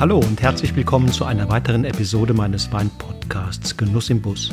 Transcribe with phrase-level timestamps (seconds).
[0.00, 4.50] Hallo und herzlich willkommen zu einer weiteren Episode meines Weinpodcasts Genuss im Bus.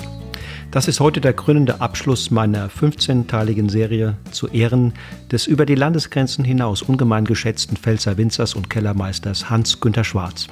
[0.72, 4.92] Das ist heute der krönende Abschluss meiner 15-teiligen Serie zu Ehren
[5.32, 10.48] des über die Landesgrenzen hinaus ungemein geschätzten Pfälzer Winzers und Kellermeisters Hans-Günter Schwarz.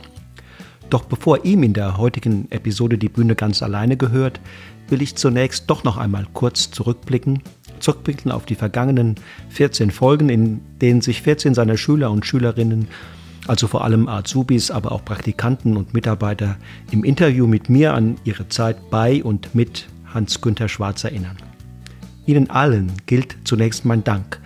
[0.89, 4.39] Doch bevor ihm in der heutigen Episode die Bühne ganz alleine gehört,
[4.87, 7.43] will ich zunächst doch noch einmal kurz zurückblicken,
[7.79, 9.15] zurückblicken auf die vergangenen
[9.49, 12.87] 14 Folgen, in denen sich 14 seiner Schüler und Schülerinnen
[13.47, 16.57] also vor allem Azubis, aber auch Praktikanten und Mitarbeiter
[16.91, 21.37] im Interview mit mir an ihre Zeit bei und mit Hans-Günther Schwarz erinnern.
[22.25, 24.39] Ihnen allen gilt zunächst mein Dank,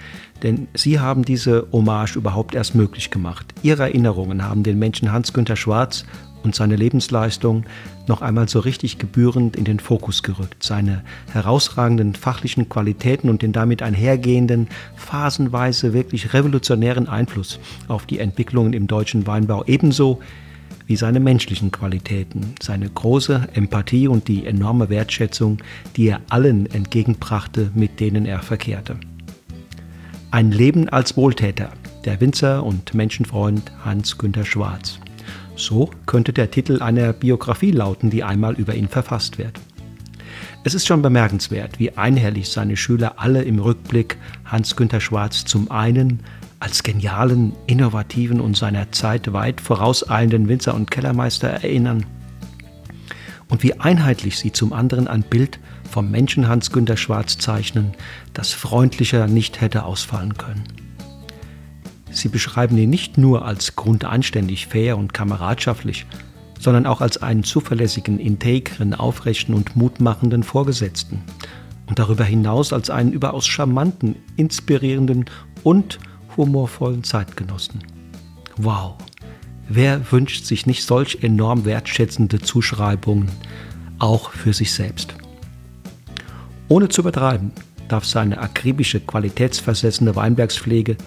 [0.43, 3.53] denn Sie haben diese Hommage überhaupt erst möglich gemacht.
[3.61, 6.05] Ihre Erinnerungen haben den Menschen Hans-Günther Schwarz
[6.43, 7.65] und seine Lebensleistung
[8.07, 10.63] noch einmal so richtig gebührend in den Fokus gerückt.
[10.63, 18.73] Seine herausragenden fachlichen Qualitäten und den damit einhergehenden, phasenweise wirklich revolutionären Einfluss auf die Entwicklungen
[18.73, 20.19] im deutschen Weinbau ebenso
[20.89, 25.59] wie seine menschlichen Qualitäten, seine große Empathie und die enorme Wertschätzung,
[25.95, 28.97] die er allen entgegenbrachte, mit denen er verkehrte.
[30.31, 31.71] Ein Leben als Wohltäter,
[32.05, 34.99] der Winzer und Menschenfreund Hans-Günter Schwarz.
[35.59, 39.59] So könnte der Titel einer Biografie lauten, die einmal über ihn verfasst wird.
[40.63, 46.21] Es ist schon bemerkenswert, wie einhellig seine Schüler alle im Rückblick Hans-Günter Schwarz zum einen
[46.61, 52.05] als genialen, innovativen und seiner Zeit weit vorauseilenden Winzer und Kellermeister erinnern
[53.49, 57.91] und wie einheitlich sie zum anderen ein Bild vom Menschen Hans-Günter Schwarz zeichnen,
[58.33, 60.63] das freundlicher nicht hätte ausfallen können.
[62.11, 66.05] Sie beschreiben ihn nicht nur als grundanständig, fair und kameradschaftlich,
[66.59, 71.21] sondern auch als einen zuverlässigen, integren, aufrechten und mutmachenden Vorgesetzten.
[71.87, 75.25] Und darüber hinaus als einen überaus charmanten, inspirierenden
[75.63, 75.99] und
[76.37, 77.83] humorvollen Zeitgenossen.
[78.57, 78.95] Wow!
[79.67, 83.29] Wer wünscht sich nicht solch enorm wertschätzende Zuschreibungen,
[83.99, 85.13] auch für sich selbst?
[86.67, 87.51] Ohne zu übertreiben,
[87.87, 90.97] darf seine akribische, qualitätsversessene Weinbergspflege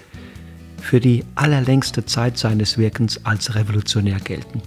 [0.83, 4.61] für die allerlängste Zeit seines Wirkens als revolutionär gelten.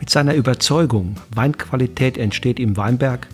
[0.00, 3.28] Mit seiner Überzeugung, Weinqualität entsteht im Weinberg,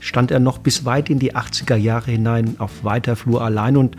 [0.00, 3.96] stand er noch bis weit in die 80er Jahre hinein auf weiter Flur allein und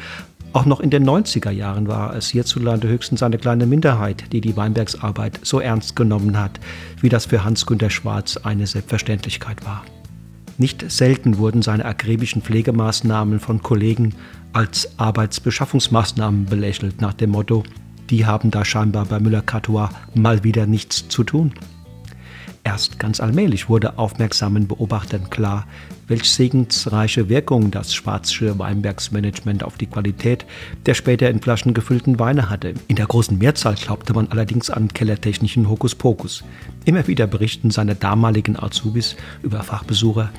[0.53, 4.57] auch noch in den 90er Jahren war es hierzulande höchstens eine kleine Minderheit, die die
[4.57, 6.59] Weinbergsarbeit so ernst genommen hat,
[6.99, 9.85] wie das für Hans-Günter Schwarz eine Selbstverständlichkeit war.
[10.57, 14.15] Nicht selten wurden seine akribischen Pflegemaßnahmen von Kollegen
[14.57, 17.61] als Arbeitsbeschaffungsmaßnahmen belächelt, nach dem Motto,
[18.09, 21.53] die haben da scheinbar bei Müller-Catois mal wieder nichts zu tun.
[22.63, 25.67] Erst ganz allmählich wurde aufmerksamen Beobachtern klar,
[26.07, 30.43] welch segensreiche Wirkung das Schwarzsche Weinbergsmanagement auf die Qualität
[30.87, 32.73] der später in Flaschen gefüllten Weine hatte.
[32.87, 36.43] In der großen Mehrzahl glaubte man allerdings an kellertechnischen Hokuspokus.
[36.83, 40.31] Immer wieder berichten seine damaligen Azubis über Fachbesucher,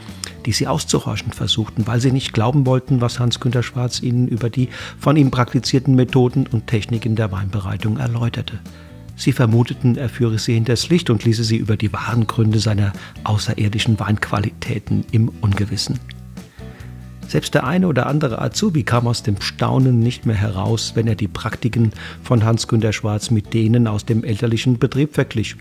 [0.49, 4.71] die sie auszuhorchen versuchten, weil sie nicht glauben wollten, was Hans-Günter Schwarz ihnen über die
[4.99, 8.59] von ihm praktizierten Methoden und Techniken der Weinbereitung erläuterte.
[9.15, 12.95] Sie vermuteten, er führe sie hinters Licht und ließe sie über die wahren Gründe seiner
[13.25, 16.01] außerirdischen Weinqualitäten im Ungewissen.
[17.27, 21.15] Selbst der eine oder andere Azubi kam aus dem Staunen nicht mehr heraus, wenn er
[21.15, 21.93] die Praktiken
[22.23, 25.57] von Hans-Günter Schwarz mit denen aus dem elterlichen Betrieb verglich.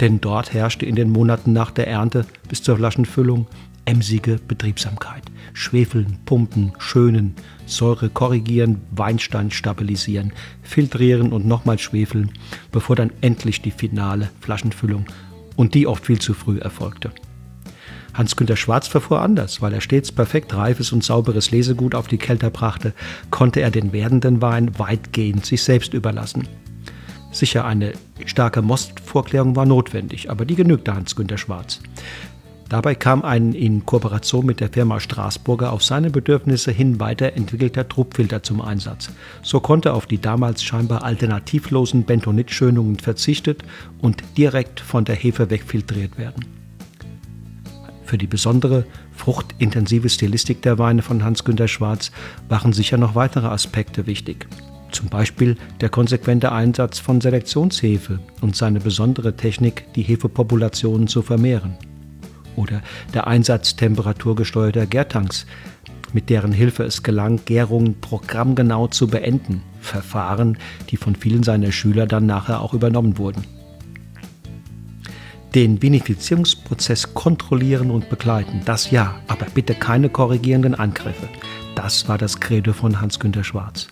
[0.00, 3.46] Denn dort herrschte in den Monaten nach der Ernte bis zur Flaschenfüllung
[3.84, 5.24] emsige Betriebsamkeit.
[5.52, 7.34] Schwefeln, pumpen, schönen,
[7.66, 12.30] Säure korrigieren, Weinstein stabilisieren, filtrieren und nochmal schwefeln,
[12.72, 15.06] bevor dann endlich die finale Flaschenfüllung
[15.56, 17.12] und die oft viel zu früh erfolgte.
[18.14, 22.50] Hans-Günter Schwarz verfuhr anders, weil er stets perfekt reifes und sauberes Lesegut auf die Kelter
[22.50, 22.94] brachte,
[23.30, 26.46] konnte er den werdenden Wein weitgehend sich selbst überlassen.
[27.32, 27.94] Sicher eine
[28.24, 31.80] starke Mostvorklärung war notwendig, aber die genügte Hans-Günter Schwarz.
[32.74, 38.42] Dabei kam ein in Kooperation mit der Firma Straßburger auf seine Bedürfnisse hin weiterentwickelter Druckfilter
[38.42, 39.10] zum Einsatz.
[39.44, 43.62] So konnte auf die damals scheinbar alternativlosen Bentonitschönungen verzichtet
[44.00, 46.46] und direkt von der Hefe wegfiltriert werden.
[48.06, 52.10] Für die besondere, fruchtintensive Stilistik der Weine von Hans-Günter Schwarz
[52.48, 54.48] waren sicher noch weitere Aspekte wichtig.
[54.90, 61.78] Zum Beispiel der konsequente Einsatz von Selektionshefe und seine besondere Technik, die Hefepopulationen zu vermehren
[62.56, 65.46] oder der Einsatz temperaturgesteuerter Gärtanks,
[66.12, 69.62] mit deren Hilfe es gelang, Gärungen programmgenau zu beenden.
[69.80, 70.56] Verfahren,
[70.90, 73.44] die von vielen seiner Schüler dann nachher auch übernommen wurden.
[75.54, 81.28] Den Vinifizierungsprozess kontrollieren und begleiten, das ja, aber bitte keine korrigierenden Angriffe.
[81.76, 83.88] Das war das Credo von Hans-Günter Schwarz.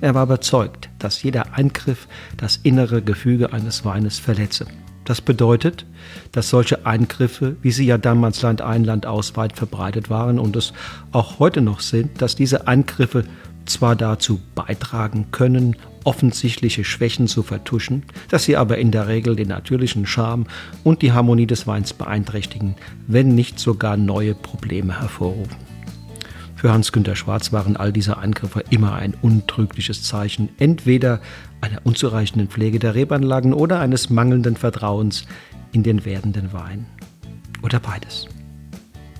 [0.00, 4.66] Er war überzeugt, dass jeder Eingriff das innere Gefüge eines Weines verletze.
[5.08, 5.86] Das bedeutet,
[6.32, 10.54] dass solche Eingriffe, wie sie ja damals Land ein, Land aus weit verbreitet waren und
[10.54, 10.74] es
[11.12, 13.24] auch heute noch sind, dass diese Eingriffe
[13.64, 19.48] zwar dazu beitragen können, offensichtliche Schwächen zu vertuschen, dass sie aber in der Regel den
[19.48, 20.44] natürlichen Charme
[20.84, 22.74] und die Harmonie des Weins beeinträchtigen,
[23.06, 25.56] wenn nicht sogar neue Probleme hervorrufen.
[26.54, 31.20] Für Hans-Günter Schwarz waren all diese Angriffe immer ein untrügliches Zeichen, entweder
[31.60, 35.26] einer unzureichenden Pflege der Rebanlagen oder eines mangelnden Vertrauens
[35.72, 36.86] in den werdenden Wein.
[37.62, 38.26] Oder beides.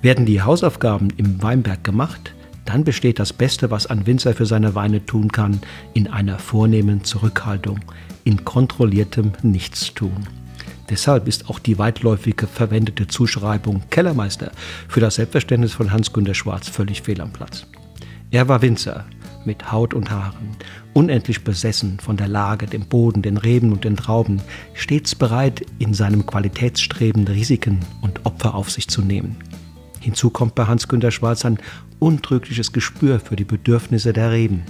[0.02, 4.75] Werden die Hausaufgaben im Weinberg gemacht, dann besteht das Beste, was ein Winzer für seine
[4.75, 5.61] Weine tun kann,
[5.94, 7.81] in einer vornehmen Zurückhaltung,
[8.25, 10.29] in kontrolliertem Nichtstun.
[10.90, 14.52] Deshalb ist auch die weitläufige verwendete Zuschreibung Kellermeister
[14.87, 17.67] für das Selbstverständnis von Hans-Günter Schwarz völlig fehl am Platz.
[18.31, 19.06] Er war Winzer
[19.49, 20.50] mit Haut und Haaren,
[20.93, 24.43] unendlich besessen von der Lage, dem Boden, den Reben und den Trauben,
[24.75, 29.37] stets bereit, in seinem Qualitätsstreben Risiken und Opfer auf sich zu nehmen.
[30.00, 31.59] Hinzu kommt bei Hans-Günter Schwarz ein
[31.99, 34.65] untrügliches Gespür für die Bedürfnisse der Reben.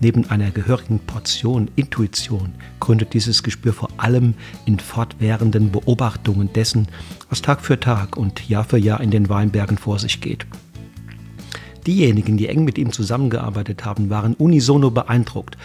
[0.00, 4.34] Neben einer gehörigen Portion Intuition gründet dieses Gespür vor allem
[4.66, 6.88] in fortwährenden Beobachtungen dessen,
[7.30, 10.46] was Tag für Tag und Jahr für Jahr in den Weinbergen vor sich geht.
[11.86, 15.56] Diejenigen, die eng mit ihm zusammengearbeitet haben, waren unisono beeindruckt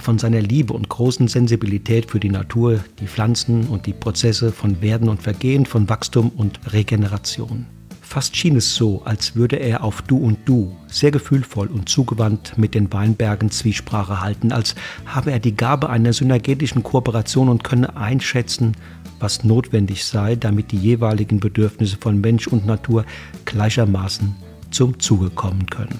[0.00, 4.80] von seiner Liebe und großen Sensibilität für die Natur, die Pflanzen und die Prozesse von
[4.82, 7.66] Werden und Vergehen, von Wachstum und Regeneration.
[8.02, 12.56] Fast schien es so, als würde er auf Du und Du sehr gefühlvoll und zugewandt
[12.56, 14.76] mit den Weinbergen Zwiesprache halten, als
[15.06, 18.76] habe er die Gabe einer synergetischen Kooperation und könne einschätzen,
[19.18, 23.04] was notwendig sei, damit die jeweiligen Bedürfnisse von Mensch und Natur
[23.44, 24.45] gleichermaßen
[24.76, 25.98] zum Zuge kommen können.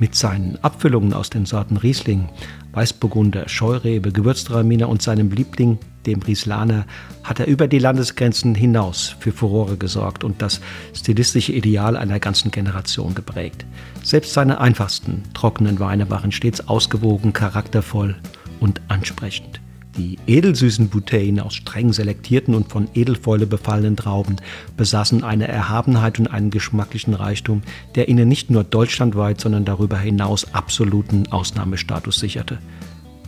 [0.00, 2.28] Mit seinen Abfüllungen aus den Sorten Riesling,
[2.72, 6.84] Weißburgunder, Scheurebe, Gewürztraminer und seinem Liebling, dem Rieslaner,
[7.22, 10.60] hat er über die Landesgrenzen hinaus für Furore gesorgt und das
[10.92, 13.64] stilistische Ideal einer ganzen Generation geprägt.
[14.02, 18.16] Selbst seine einfachsten, trockenen Weine waren stets ausgewogen, charaktervoll
[18.58, 19.60] und ansprechend.
[19.98, 24.36] Die edelsüßen Bouteillen aus streng selektierten und von Edelfäule befallenen Trauben
[24.76, 27.62] besaßen eine Erhabenheit und einen geschmacklichen Reichtum,
[27.96, 32.58] der ihnen nicht nur deutschlandweit, sondern darüber hinaus absoluten Ausnahmestatus sicherte.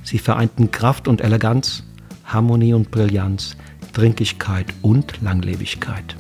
[0.05, 1.83] Sie vereinten Kraft und Eleganz,
[2.25, 3.57] Harmonie und Brillanz,
[3.93, 6.15] Trinkigkeit und Langlebigkeit.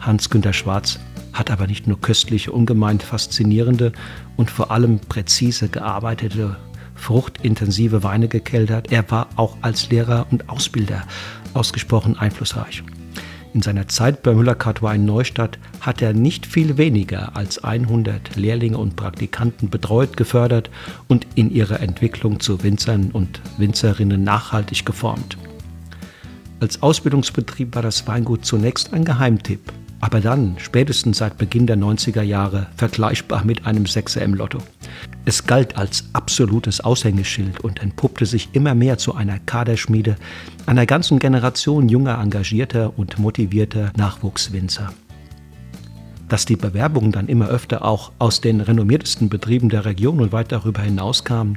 [0.00, 0.98] Hans-Günter Schwarz
[1.34, 3.92] hat aber nicht nur köstliche, ungemein faszinierende
[4.38, 6.56] und vor allem präzise gearbeitete
[6.96, 8.90] fruchtintensive Weine gekeltert.
[8.90, 11.04] Er war auch als Lehrer und Ausbilder
[11.54, 12.82] ausgesprochen einflussreich.
[13.54, 18.76] In seiner Zeit bei Müller-Cartois in Neustadt hat er nicht viel weniger als 100 Lehrlinge
[18.76, 20.68] und Praktikanten betreut, gefördert
[21.08, 25.38] und in ihrer Entwicklung zu Winzern und Winzerinnen nachhaltig geformt.
[26.60, 32.22] Als Ausbildungsbetrieb war das Weingut zunächst ein Geheimtipp aber dann, spätestens seit Beginn der 90er
[32.22, 34.58] Jahre, vergleichbar mit einem Sechser im Lotto.
[35.28, 40.14] Es galt als absolutes Aushängeschild und entpuppte sich immer mehr zu einer Kaderschmiede
[40.66, 44.92] einer ganzen Generation junger, engagierter und motivierter Nachwuchswinzer.
[46.28, 50.52] Dass die Bewerbungen dann immer öfter auch aus den renommiertesten Betrieben der Region und weit
[50.52, 51.56] darüber hinaus kamen,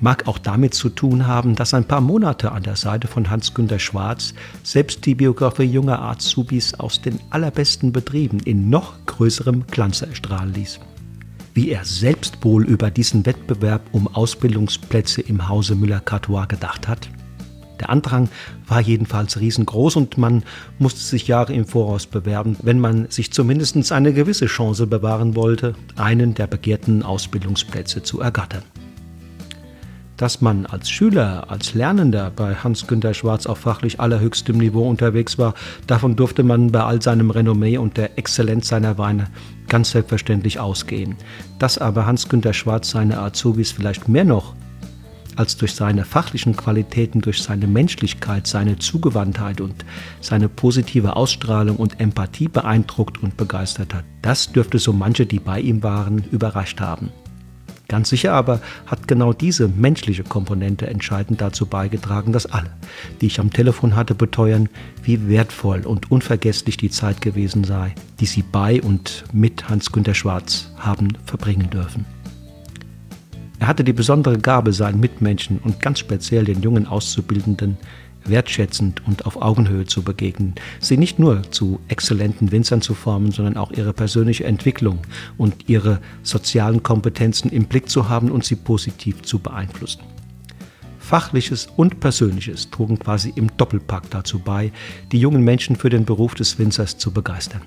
[0.00, 3.78] mag auch damit zu tun haben, dass ein paar Monate an der Seite von Hans-Günter
[3.78, 4.34] Schwarz
[4.64, 10.78] selbst die Biografie junger Azubis aus den allerbesten Betrieben in noch größerem Glanz erstrahlen ließ.
[11.54, 17.10] Wie er selbst wohl über diesen Wettbewerb um Ausbildungsplätze im Hause Müller-Cartois gedacht hat?
[17.78, 18.30] Der Andrang
[18.66, 20.44] war jedenfalls riesengroß und man
[20.78, 25.74] musste sich Jahre im Voraus bewerben, wenn man sich zumindest eine gewisse Chance bewahren wollte,
[25.96, 28.62] einen der begehrten Ausbildungsplätze zu ergattern.
[30.22, 35.54] Dass man als Schüler, als Lernender bei Hans-Günter Schwarz auf fachlich allerhöchstem Niveau unterwegs war,
[35.88, 39.26] davon durfte man bei all seinem Renommee und der Exzellenz seiner Weine
[39.66, 41.16] ganz selbstverständlich ausgehen.
[41.58, 44.54] Dass aber Hans-Günter Schwarz seine Azubis vielleicht mehr noch
[45.34, 49.84] als durch seine fachlichen Qualitäten, durch seine Menschlichkeit, seine Zugewandtheit und
[50.20, 54.04] seine positive Ausstrahlung und Empathie beeindruckt und begeistert hat.
[54.22, 57.10] Das dürfte so manche, die bei ihm waren, überrascht haben.
[57.92, 62.70] Ganz sicher aber hat genau diese menschliche Komponente entscheidend dazu beigetragen, dass alle,
[63.20, 64.70] die ich am Telefon hatte, beteuern,
[65.02, 70.72] wie wertvoll und unvergesslich die Zeit gewesen sei, die sie bei und mit Hans-Günter Schwarz
[70.78, 72.06] haben verbringen dürfen.
[73.58, 77.76] Er hatte die besondere Gabe, seinen Mitmenschen und ganz speziell den jungen Auszubildenden
[78.24, 83.56] wertschätzend und auf Augenhöhe zu begegnen, sie nicht nur zu exzellenten Winzern zu formen, sondern
[83.56, 85.00] auch ihre persönliche Entwicklung
[85.38, 90.02] und ihre sozialen Kompetenzen im Blick zu haben und sie positiv zu beeinflussen.
[90.98, 94.72] Fachliches und Persönliches trugen quasi im Doppelpack dazu bei,
[95.10, 97.62] die jungen Menschen für den Beruf des Winzers zu begeistern.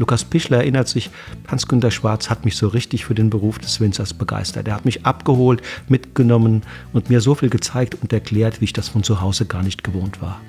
[0.00, 1.10] Lukas Pischler erinnert sich,
[1.48, 4.66] Hans-Günter Schwarz hat mich so richtig für den Beruf des Winzers begeistert.
[4.66, 6.62] Er hat mich abgeholt, mitgenommen
[6.94, 9.84] und mir so viel gezeigt und erklärt, wie ich das von zu Hause gar nicht
[9.84, 10.40] gewohnt war.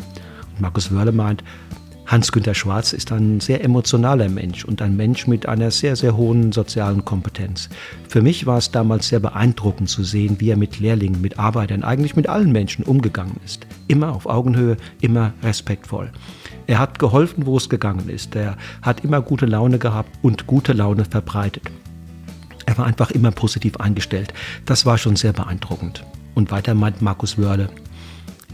[0.53, 1.43] Und Markus Wörle meint,
[2.05, 6.51] Hans-Günter Schwarz ist ein sehr emotionaler Mensch und ein Mensch mit einer sehr, sehr hohen
[6.51, 7.70] sozialen Kompetenz.
[8.08, 11.84] Für mich war es damals sehr beeindruckend zu sehen, wie er mit Lehrlingen, mit Arbeitern,
[11.84, 13.65] eigentlich mit allen Menschen umgegangen ist.
[13.88, 16.12] Immer auf Augenhöhe, immer respektvoll.
[16.67, 18.36] Er hat geholfen, wo es gegangen ist.
[18.36, 21.63] Er hat immer gute Laune gehabt und gute Laune verbreitet.
[22.65, 24.34] Er war einfach immer positiv eingestellt.
[24.65, 26.05] Das war schon sehr beeindruckend.
[26.36, 27.70] Und weiter meint Markus Wörle,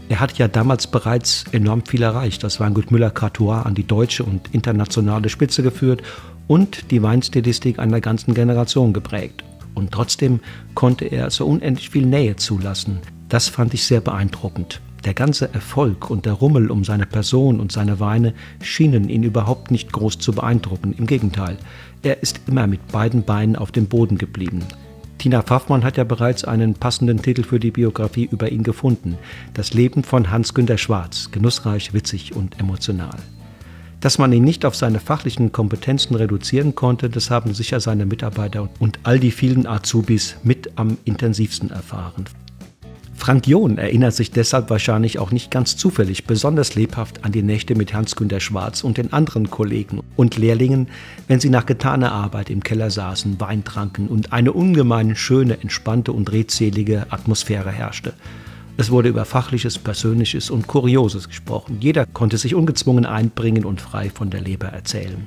[0.08, 2.42] er hat ja damals bereits enorm viel erreicht.
[2.42, 6.02] Das Weingut Müller-Cartois an die deutsche und internationale Spitze geführt
[6.46, 9.44] und die Weinstilistik einer ganzen Generation geprägt.
[9.74, 10.40] Und trotzdem
[10.74, 13.00] konnte er so unendlich viel Nähe zulassen.
[13.28, 14.80] Das fand ich sehr beeindruckend.
[15.04, 19.70] Der ganze Erfolg und der Rummel um seine Person und seine Weine schienen ihn überhaupt
[19.70, 20.94] nicht groß zu beeindrucken.
[20.98, 21.56] Im Gegenteil,
[22.02, 24.64] er ist immer mit beiden Beinen auf dem Boden geblieben.
[25.18, 29.18] Tina Pfaffmann hat ja bereits einen passenden Titel für die Biografie über ihn gefunden.
[29.52, 33.18] Das Leben von Hans-Günter Schwarz, genussreich, witzig und emotional.
[34.00, 38.68] Dass man ihn nicht auf seine fachlichen Kompetenzen reduzieren konnte, das haben sicher seine Mitarbeiter
[38.78, 42.26] und all die vielen Azubis mit am intensivsten erfahren.
[43.18, 47.74] Frank John erinnert sich deshalb wahrscheinlich auch nicht ganz zufällig besonders lebhaft an die Nächte
[47.74, 50.86] mit Hans-Günter Schwarz und den anderen Kollegen und Lehrlingen,
[51.26, 56.12] wenn sie nach getaner Arbeit im Keller saßen, Wein tranken und eine ungemein schöne, entspannte
[56.12, 58.14] und redselige Atmosphäre herrschte.
[58.76, 61.78] Es wurde über Fachliches, Persönliches und Kurioses gesprochen.
[61.80, 65.26] Jeder konnte sich ungezwungen einbringen und frei von der Leber erzählen.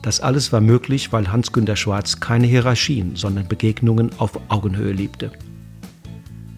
[0.00, 5.32] Das alles war möglich, weil Hans-Günter Schwarz keine Hierarchien, sondern Begegnungen auf Augenhöhe liebte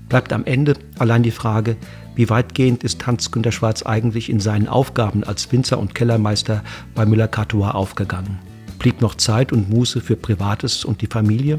[0.08, 1.76] bleibt am Ende allein die Frage,
[2.14, 7.70] wie weitgehend ist Hans-Günter Schwarz eigentlich in seinen Aufgaben als Winzer und Kellermeister bei Müller-Cartois
[7.70, 8.38] aufgegangen?
[8.78, 11.58] Blieb noch Zeit und Muße für Privates und die Familie?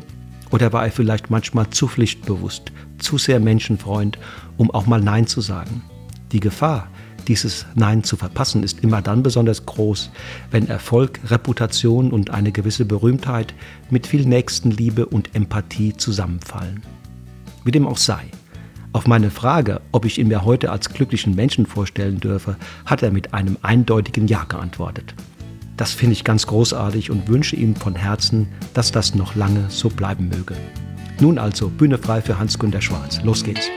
[0.51, 4.17] Oder war er vielleicht manchmal zu pflichtbewusst, zu sehr Menschenfreund,
[4.57, 5.83] um auch mal Nein zu sagen?
[6.31, 6.87] Die Gefahr,
[7.27, 10.09] dieses Nein zu verpassen, ist immer dann besonders groß,
[10.51, 13.53] wenn Erfolg, Reputation und eine gewisse Berühmtheit
[13.89, 16.81] mit viel Nächstenliebe und Empathie zusammenfallen.
[17.63, 18.25] Wie dem auch sei.
[18.99, 23.11] Auf meine Frage, ob ich ihn mir heute als glücklichen Menschen vorstellen dürfe, hat er
[23.11, 25.15] mit einem eindeutigen Ja geantwortet.
[25.77, 29.87] Das finde ich ganz großartig und wünsche ihm von Herzen, dass das noch lange so
[29.87, 30.53] bleiben möge.
[31.21, 33.21] Nun also Bühne frei für Hans-Günter Schwarz.
[33.23, 33.69] Los geht's.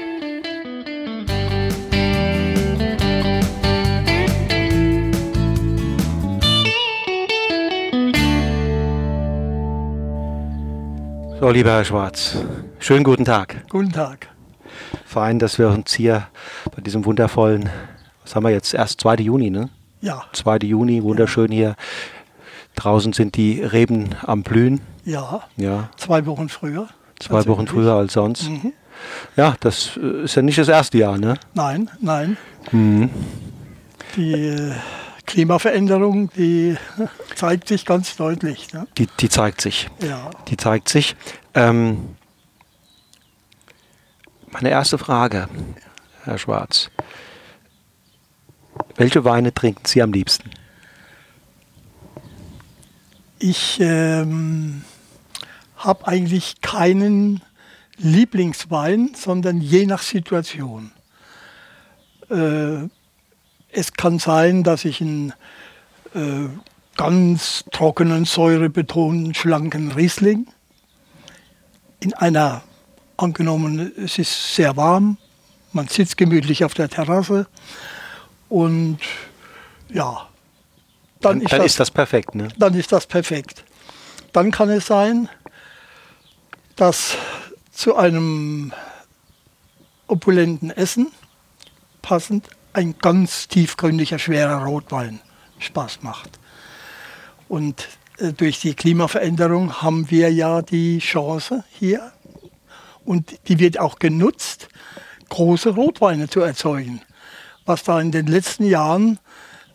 [11.39, 12.39] So, lieber Herr Schwarz,
[12.81, 13.65] schönen guten Tag.
[13.69, 14.32] Guten Tag.
[15.13, 16.27] Fein, dass wir uns hier
[16.75, 17.69] bei diesem wundervollen,
[18.23, 19.17] was haben wir jetzt, erst 2.
[19.17, 19.69] Juni, ne?
[20.01, 20.23] Ja.
[20.33, 20.61] 2.
[20.63, 21.77] Juni, wunderschön hier.
[22.77, 24.81] Draußen sind die Reben am Blühen.
[25.05, 25.43] Ja.
[25.59, 25.91] Ja.
[25.99, 26.89] Zwei Wochen früher.
[27.21, 28.49] Zwei Wochen früher als sonst.
[28.49, 28.73] Mhm.
[29.37, 31.35] Ja, das äh, ist ja nicht das erste Jahr, ne?
[31.53, 32.39] Nein, nein.
[32.71, 33.11] Mhm.
[34.17, 34.73] Die äh,
[35.27, 36.75] Klimaveränderung, die
[37.35, 38.73] zeigt sich ganz deutlich.
[38.73, 38.87] Ne?
[38.97, 39.91] Die, die zeigt sich.
[40.01, 40.31] Ja.
[40.49, 41.17] Die zeigt sich.
[41.53, 42.17] Ähm,
[44.53, 45.49] meine erste Frage,
[46.25, 46.91] Herr Schwarz.
[48.97, 50.51] Welche Weine trinken Sie am liebsten?
[53.39, 54.85] Ich ähm,
[55.77, 57.43] habe eigentlich keinen
[57.97, 60.93] Lieblingswein, sondern je nach Situation.
[62.31, 62.89] Äh,
[63.71, 65.33] es kann sein, dass ich einen
[66.15, 66.49] äh,
[66.97, 70.47] ganz trockenen, säurebetonten, schlanken Riesling
[72.01, 72.63] in einer,
[73.23, 75.17] angenommen, es ist sehr warm,
[75.73, 77.47] man sitzt gemütlich auf der Terrasse
[78.49, 78.99] und
[79.89, 80.29] ja,
[81.21, 82.35] dann, dann, ist, dann das, ist das perfekt.
[82.35, 82.49] Ne?
[82.59, 83.65] Dann ist das perfekt.
[84.33, 85.29] Dann kann es sein,
[86.77, 87.17] dass
[87.71, 88.73] zu einem
[90.07, 91.13] opulenten Essen
[92.03, 95.21] passend ein ganz tiefgründiger, schwerer Rotwein
[95.59, 96.39] Spaß macht.
[97.49, 97.89] Und
[98.19, 102.13] äh, durch die Klimaveränderung haben wir ja die Chance hier,
[103.05, 104.69] und die wird auch genutzt,
[105.29, 107.01] große Rotweine zu erzeugen.
[107.65, 109.19] Was da in den letzten Jahren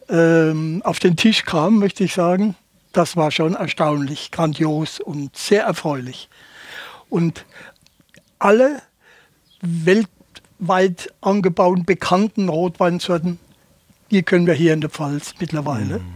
[0.10, 2.56] ähm, auf den Tisch kam, möchte ich sagen,
[2.94, 6.30] das war schon erstaunlich, grandios und sehr erfreulich.
[7.10, 7.46] Und
[8.40, 8.82] alle
[9.62, 10.10] Welt
[10.60, 13.40] weit angebauten, bekannten Rotweinsorten,
[14.12, 16.14] die können wir hier in der Pfalz mittlerweile mhm.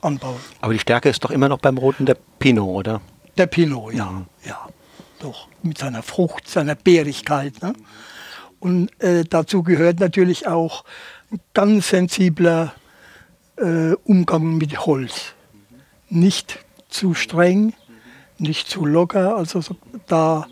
[0.00, 0.40] anbauen.
[0.60, 3.00] Aber die Stärke ist doch immer noch beim Roten der Pinot, oder?
[3.36, 4.10] Der Pinot, ja.
[4.10, 4.26] Mhm.
[4.44, 4.68] ja.
[5.20, 7.60] Doch, mit seiner Frucht, seiner Beerigkeit.
[7.62, 7.72] Ne?
[8.60, 10.84] Und äh, dazu gehört natürlich auch
[11.30, 12.74] ein ganz sensibler
[13.56, 15.34] äh, Umgang mit Holz.
[16.08, 17.74] Nicht zu streng,
[18.38, 19.36] nicht zu locker.
[19.36, 20.46] Also so, da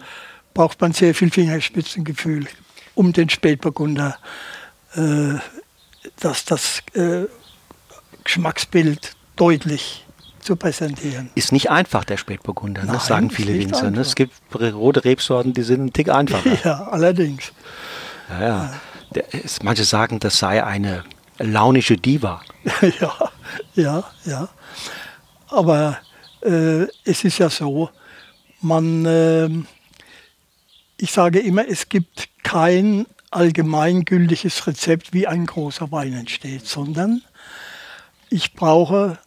[0.54, 2.46] braucht man sehr viel Fingerspitzengefühl,
[2.94, 4.18] um den Spätburgunder
[4.96, 5.38] äh,
[6.20, 7.26] dass das äh,
[8.24, 10.05] Geschmacksbild deutlich
[10.46, 11.30] zu präsentieren.
[11.34, 13.90] Ist nicht einfach, der Spätburgunder, Nein, das sagen viele Winzer.
[13.90, 14.00] Ne?
[14.00, 16.56] Es gibt rote Rebsorten, die sind ein Tick einfacher.
[16.64, 17.52] Ja, allerdings.
[18.30, 18.74] Ja, ja.
[19.14, 21.04] Der, ist, manche sagen, das sei eine
[21.38, 22.40] launische Diva.
[23.00, 23.30] ja,
[23.74, 24.48] ja, ja.
[25.48, 25.98] Aber
[26.42, 27.90] äh, es ist ja so,
[28.60, 29.66] man, ähm,
[30.96, 37.22] ich sage immer, es gibt kein allgemeingültiges Rezept, wie ein großer Wein entsteht, sondern
[38.30, 39.18] ich brauche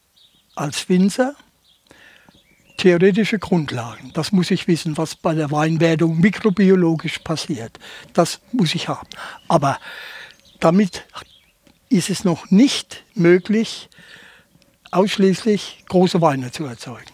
[0.60, 1.36] als Winzer
[2.78, 4.12] theoretische Grundlagen.
[4.14, 7.78] Das muss ich wissen, was bei der Weinwerdung mikrobiologisch passiert.
[8.14, 9.10] Das muss ich haben.
[9.48, 9.80] Aber
[10.60, 11.06] damit
[11.90, 13.90] ist es noch nicht möglich,
[14.92, 17.12] ausschließlich große Weine zu erzeugen.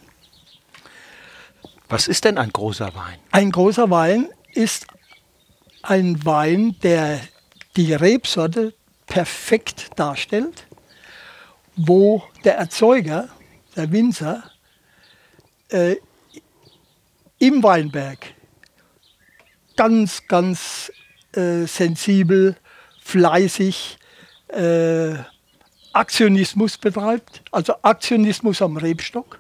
[1.89, 3.19] Was ist denn ein großer Wein?
[3.31, 4.87] Ein großer Wein ist
[5.81, 7.19] ein Wein, der
[7.75, 8.73] die Rebsorte
[9.07, 10.67] perfekt darstellt,
[11.75, 13.29] wo der Erzeuger,
[13.75, 14.43] der Winzer,
[15.69, 15.95] äh,
[17.39, 18.33] im Weinberg
[19.75, 20.91] ganz, ganz
[21.33, 22.55] äh, sensibel,
[23.01, 23.97] fleißig
[24.47, 25.15] äh,
[25.93, 29.39] Aktionismus betreibt, also Aktionismus am Rebstock,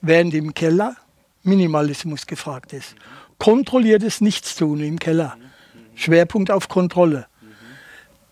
[0.00, 0.96] während im Keller
[1.42, 2.94] Minimalismus gefragt ist.
[3.38, 5.36] Kontrolliertes Nichtstun im Keller.
[5.94, 7.26] Schwerpunkt auf Kontrolle.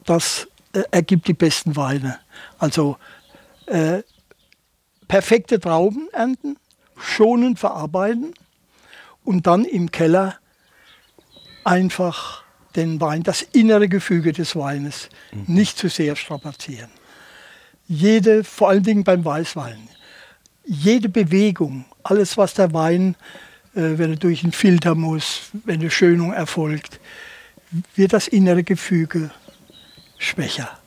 [0.04, 2.18] Das äh, ergibt die besten Weine.
[2.58, 2.96] Also
[3.66, 4.02] äh,
[5.08, 6.56] perfekte Trauben ernten,
[6.96, 8.34] schonend verarbeiten
[9.24, 10.36] und dann im Keller
[11.64, 12.44] einfach
[12.76, 15.08] den Wein, das innere Gefüge des Weines
[15.46, 16.90] nicht zu sehr strapazieren.
[17.86, 19.88] Jede, vor allen Dingen beim Weißwein,
[20.64, 23.16] jede Bewegung, alles was der Wein,
[23.74, 27.00] äh, wenn er durch einen Filter muss, wenn eine Schönung erfolgt,
[27.94, 29.30] wird das innere Gefüge
[30.18, 30.78] schwächer.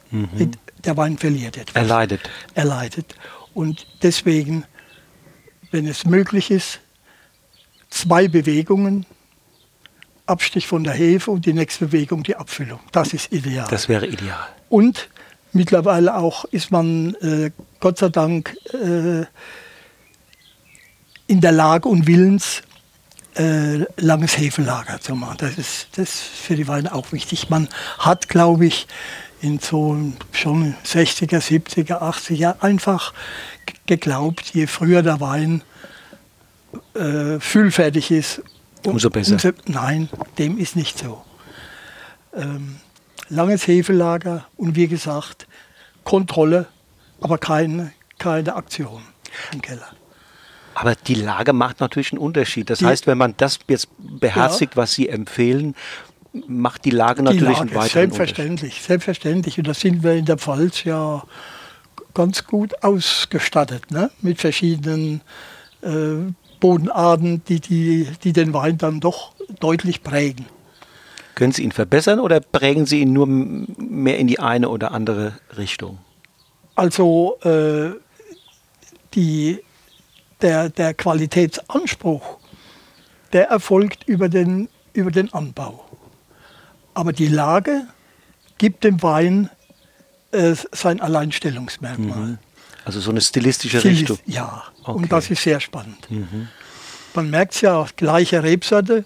[0.88, 1.76] Der Wein verliert etwas.
[1.76, 2.22] Er leidet.
[2.56, 3.16] Er leidet.
[3.54, 4.64] Und deswegen,
[5.70, 6.80] wenn es möglich ist,
[7.90, 9.06] zwei Bewegungen,
[10.26, 12.80] Abstich von der Hefe und die nächste Bewegung die Abfüllung.
[12.94, 13.68] Das ist ideal.
[13.70, 14.48] Das wäre ideal.
[14.70, 15.10] Und
[15.52, 19.26] mittlerweile auch ist man äh, Gott sei Dank äh,
[21.28, 22.64] in der Lage und willens,
[23.36, 25.38] äh, langes Hefelager zu machen.
[25.40, 27.50] Das ist, das ist für die Weine auch wichtig.
[27.50, 27.68] Man
[28.00, 28.88] hat, glaube ich,
[29.42, 29.96] in so
[30.32, 33.14] schon 60er, 70er, 80er einfach
[33.86, 35.62] geglaubt, je früher der Wein
[36.96, 38.42] äh, füllfertig ist,
[38.86, 39.38] um- Umso besser.
[39.66, 41.24] nein, dem ist nicht so.
[42.34, 42.78] Ähm,
[43.30, 45.48] langes Hefelager und wie gesagt,
[46.04, 46.68] Kontrolle,
[47.22, 49.02] aber keine, keine Aktion
[49.54, 49.88] im Keller.
[50.76, 52.70] Aber die Lage macht natürlich einen Unterschied.
[52.70, 55.76] Das Die- heißt, wenn man das jetzt beherzigt, was Sie empfehlen,
[56.48, 59.58] macht die Lage natürlich die einen Lage, weiteren selbstverständlich, selbstverständlich.
[59.58, 61.24] Und da sind wir in der Pfalz ja
[62.14, 64.10] ganz gut ausgestattet, ne?
[64.22, 65.22] mit verschiedenen
[65.82, 70.46] äh, Bodenarten, die, die, die den Wein dann doch deutlich prägen.
[71.36, 75.34] Können Sie ihn verbessern oder prägen Sie ihn nur mehr in die eine oder andere
[75.56, 76.00] Richtung?
[76.74, 77.92] Also äh,
[79.14, 79.60] die,
[80.42, 82.38] der, der Qualitätsanspruch,
[83.34, 85.87] der erfolgt über den, über den Anbau.
[86.98, 87.84] Aber die Lage
[88.58, 89.52] gibt dem Wein
[90.32, 92.40] äh, sein Alleinstellungsmerkmal.
[92.86, 94.18] Also so eine stilistische Viel Richtung.
[94.26, 94.92] Ja, Okay.
[95.04, 96.08] und das ist sehr spannend.
[97.14, 99.06] Man merkt es ja, gleiche Rebsorte,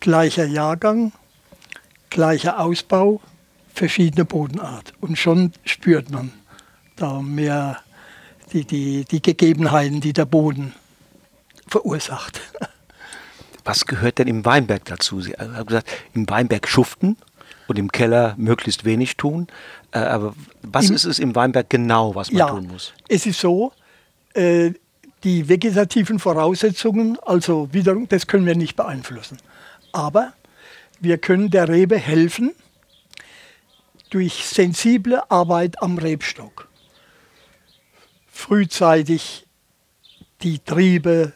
[0.00, 1.12] gleicher Jahrgang,
[2.08, 3.20] gleicher Ausbau,
[3.74, 4.94] verschiedene Bodenart.
[5.02, 6.32] Und schon spürt man
[6.96, 7.80] da mehr
[8.54, 10.72] die, die, die Gegebenheiten, die der Boden
[11.68, 12.40] verursacht.
[13.64, 15.20] Was gehört denn im Weinberg dazu?
[15.20, 17.16] Sie haben gesagt, im Weinberg schuften
[17.68, 19.46] und im Keller möglichst wenig tun.
[19.92, 22.92] Äh, aber was Im- ist es im Weinberg genau, was man ja, tun muss?
[23.08, 23.72] es ist so,
[24.34, 24.72] äh,
[25.24, 29.38] die vegetativen Voraussetzungen, also wiederum, das können wir nicht beeinflussen.
[29.92, 30.32] Aber
[30.98, 32.52] wir können der Rebe helfen
[34.10, 36.68] durch sensible Arbeit am Rebstock.
[38.30, 39.46] Frühzeitig
[40.42, 41.32] die Triebe,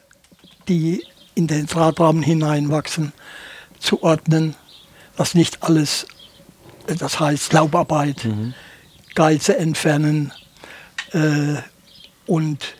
[0.68, 1.04] die
[1.36, 3.12] in den Drahtrahmen hineinwachsen,
[3.78, 4.56] zu ordnen,
[5.16, 6.06] dass nicht alles,
[6.88, 8.26] äh, das heißt Laubarbeit,
[9.14, 10.32] Geize entfernen,
[11.12, 11.56] äh,
[12.26, 12.74] und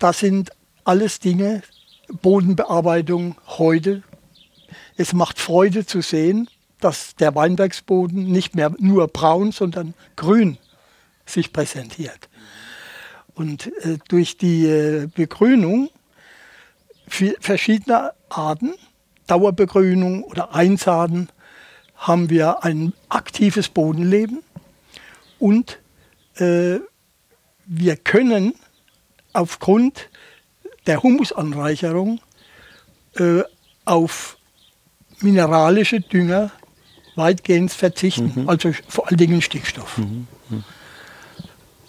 [0.00, 0.50] das sind
[0.84, 1.62] alles Dinge,
[2.08, 4.02] Bodenbearbeitung heute.
[4.96, 6.48] Es macht Freude zu sehen,
[6.80, 10.58] dass der Weinbergsboden nicht mehr nur braun, sondern grün
[11.24, 12.28] sich präsentiert.
[13.34, 15.90] Und äh, durch die äh, Begrünung
[17.06, 18.74] verschiedener Arten,
[19.26, 21.28] Dauerbegrünung oder Einsaaten,
[21.96, 24.42] haben wir ein aktives Bodenleben
[25.38, 25.78] und
[26.36, 26.78] äh,
[27.66, 28.54] wir können
[29.32, 30.10] aufgrund
[30.86, 32.20] der Humusanreicherung
[33.14, 33.42] äh,
[33.84, 34.36] auf
[35.20, 36.50] mineralische Dünger
[37.16, 38.48] weitgehend verzichten, mhm.
[38.48, 39.98] also vor allen Dingen Stickstoff.
[39.98, 40.26] Mhm.
[40.48, 40.64] Mhm.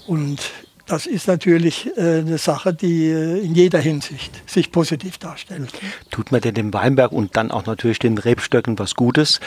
[0.07, 0.51] Und
[0.85, 5.71] das ist natürlich äh, eine Sache, die äh, in jeder Hinsicht sich positiv darstellt.
[6.11, 9.39] Tut man denn dem Weinberg und dann auch natürlich den Rebstöcken was Gutes,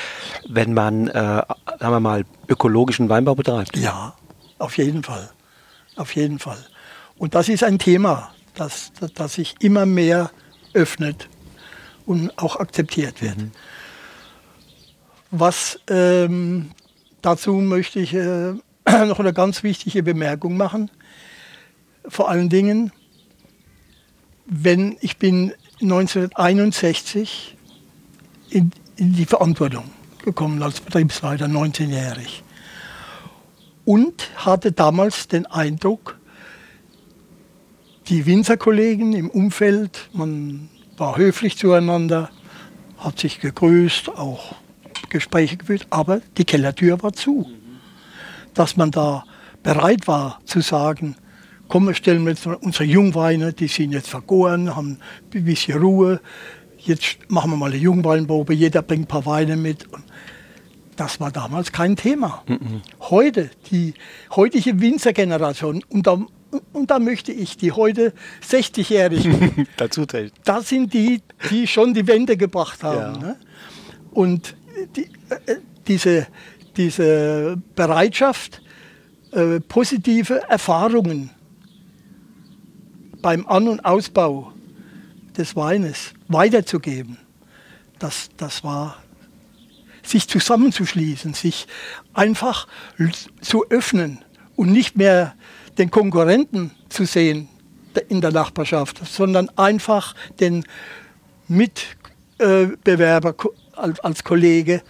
[0.48, 3.76] wenn man, äh, sagen wir mal, ökologischen Weinbau betreibt?
[3.76, 4.14] Ja,
[4.58, 5.30] auf jeden Fall.
[5.96, 6.64] Auf jeden Fall.
[7.18, 10.30] Und das ist ein Thema, das, das sich immer mehr
[10.72, 11.28] öffnet
[12.06, 13.36] und auch akzeptiert wird.
[13.36, 13.50] Mhm.
[15.30, 16.70] Was ähm,
[17.22, 18.54] dazu möchte ich äh,
[19.06, 20.90] noch eine ganz wichtige Bemerkung machen.
[22.08, 22.92] Vor allen Dingen,
[24.46, 27.56] wenn ich bin 1961
[28.50, 29.84] in, in die Verantwortung
[30.24, 32.42] gekommen als Betriebsleiter, 19-jährig.
[33.84, 36.18] Und hatte damals den Eindruck,
[38.08, 42.30] die Winzerkollegen im Umfeld, man war höflich zueinander,
[42.98, 44.56] hat sich gegrüßt, auch
[45.08, 47.48] Gespräche geführt, aber die Kellertür war zu.
[48.54, 49.24] Dass man da
[49.62, 51.16] bereit war zu sagen,
[51.68, 54.98] komm, wir stellen jetzt unsere Jungweine, die sind jetzt vergoren, haben
[55.34, 56.20] ein bisschen Ruhe,
[56.78, 59.86] jetzt machen wir mal eine Jungweinprobe, jeder bringt ein paar Weine mit.
[59.92, 60.04] Und
[60.96, 62.42] das war damals kein Thema.
[62.48, 62.82] Mhm.
[63.00, 63.94] Heute, die
[64.34, 66.18] heutige Winzergeneration, und da,
[66.72, 68.12] und da möchte ich die heute
[68.48, 70.32] 60-Jährigen, dazu zählen.
[70.44, 73.20] Das sind die, die schon die Wende gebracht haben.
[73.20, 73.28] Ja.
[73.28, 73.36] Ne?
[74.10, 74.56] Und
[74.96, 75.04] die,
[75.46, 76.26] äh, diese,
[76.76, 78.62] diese Bereitschaft,
[79.32, 81.30] äh, positive Erfahrungen
[83.22, 84.52] beim An- und Ausbau
[85.36, 87.18] des Weines weiterzugeben,
[87.98, 88.96] das, das war
[90.02, 91.66] sich zusammenzuschließen, sich
[92.14, 92.66] einfach
[93.40, 94.24] zu öffnen
[94.56, 95.34] und nicht mehr
[95.76, 97.48] den Konkurrenten zu sehen
[98.08, 100.64] in der Nachbarschaft, sondern einfach den
[101.48, 103.34] Mitbewerber
[103.72, 104.82] als, Kollege.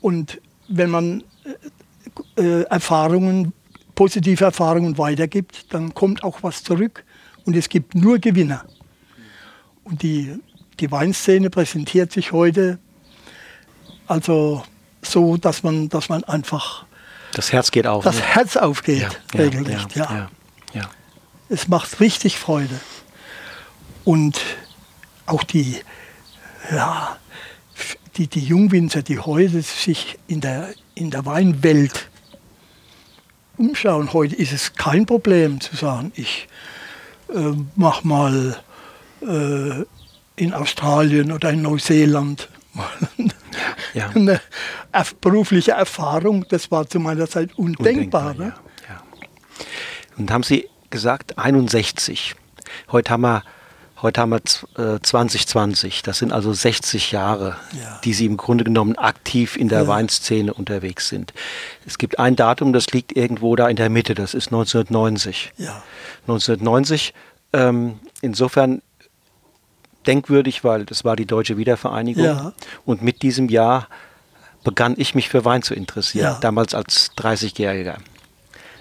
[0.00, 1.24] Und wenn man
[2.36, 3.52] äh, Erfahrungen,
[3.94, 7.04] positive Erfahrungen weitergibt, dann kommt auch was zurück
[7.44, 8.64] und es gibt nur Gewinner.
[9.84, 10.36] Und die,
[10.80, 12.78] die Weinszene präsentiert sich heute
[14.06, 14.64] also
[15.02, 16.84] so, dass man, dass man einfach
[17.32, 18.04] das Herz geht auf.
[18.04, 18.22] Das ne?
[18.22, 19.02] Herz aufgeht,
[19.32, 20.30] ja, regelrecht, ja, ja.
[20.72, 20.90] ja,
[21.48, 22.78] Es macht richtig Freude.
[24.04, 24.40] Und
[25.26, 25.78] auch die,
[26.70, 27.18] ja,
[28.16, 32.08] die, die Jungwinzer, die heute sich in der, in der Weinwelt
[33.56, 36.46] umschauen, heute ist es kein Problem zu sagen, ich
[37.34, 38.56] äh, mache mal
[39.22, 39.84] äh,
[40.36, 42.48] in Australien oder in Neuseeland
[43.94, 44.08] ja.
[44.14, 44.40] eine
[45.20, 46.44] berufliche Erfahrung.
[46.48, 48.30] Das war zu meiner Zeit undenkbar.
[48.30, 48.54] undenkbar ne?
[48.88, 49.02] ja.
[50.16, 52.34] Und haben Sie gesagt, 61.
[52.90, 53.42] Heute haben wir,
[54.04, 56.02] heute haben wir äh, 2020.
[56.02, 58.00] Das sind also 60 Jahre, ja.
[58.04, 59.88] die Sie im Grunde genommen aktiv in der ja.
[59.88, 61.32] Weinszene unterwegs sind.
[61.86, 64.14] Es gibt ein Datum, das liegt irgendwo da in der Mitte.
[64.14, 65.54] Das ist 1990.
[65.56, 65.82] Ja.
[66.28, 67.14] 1990.
[67.52, 68.82] Ähm, insofern
[70.06, 72.24] denkwürdig, weil das war die deutsche Wiedervereinigung.
[72.24, 72.52] Ja.
[72.84, 73.88] Und mit diesem Jahr
[74.64, 77.96] begann ich mich für Wein zu interessieren, damals als 30-Jähriger.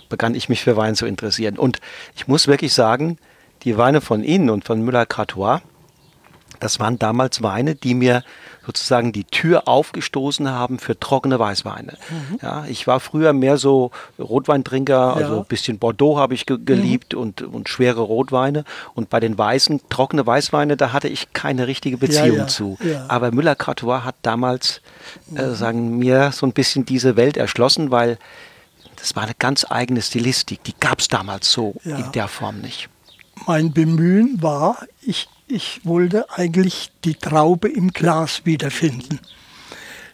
[0.09, 1.57] Begann ich mich für Wein zu interessieren.
[1.57, 1.79] Und
[2.15, 3.17] ich muss wirklich sagen,
[3.63, 5.62] die Weine von Ihnen und von Müller-Cratois,
[6.60, 8.23] das waren damals Weine, die mir
[8.65, 11.97] sozusagen die Tür aufgestoßen haben für trockene Weißweine.
[12.10, 12.39] Mhm.
[12.41, 17.13] Ja, ich war früher mehr so Rotweintrinker, also ein bisschen Bordeaux habe ich ge geliebt
[17.13, 17.19] mhm.
[17.19, 18.63] und, und schwere Rotweine.
[18.93, 22.47] Und bei den weißen, trockene Weißweine, da hatte ich keine richtige Beziehung ja, ja.
[22.47, 22.78] zu.
[23.10, 24.82] Aber Müller-Cratois hat damals
[25.36, 25.56] äh, mhm.
[25.56, 28.17] sagen mir so ein bisschen diese Welt erschlossen, weil
[28.95, 30.63] das war eine ganz eigene Stilistik.
[30.63, 32.88] Die gab es damals so in der Form nicht.
[33.45, 39.19] Mein Bemühen war, ich ich wollte eigentlich die Traube im Glas wiederfinden.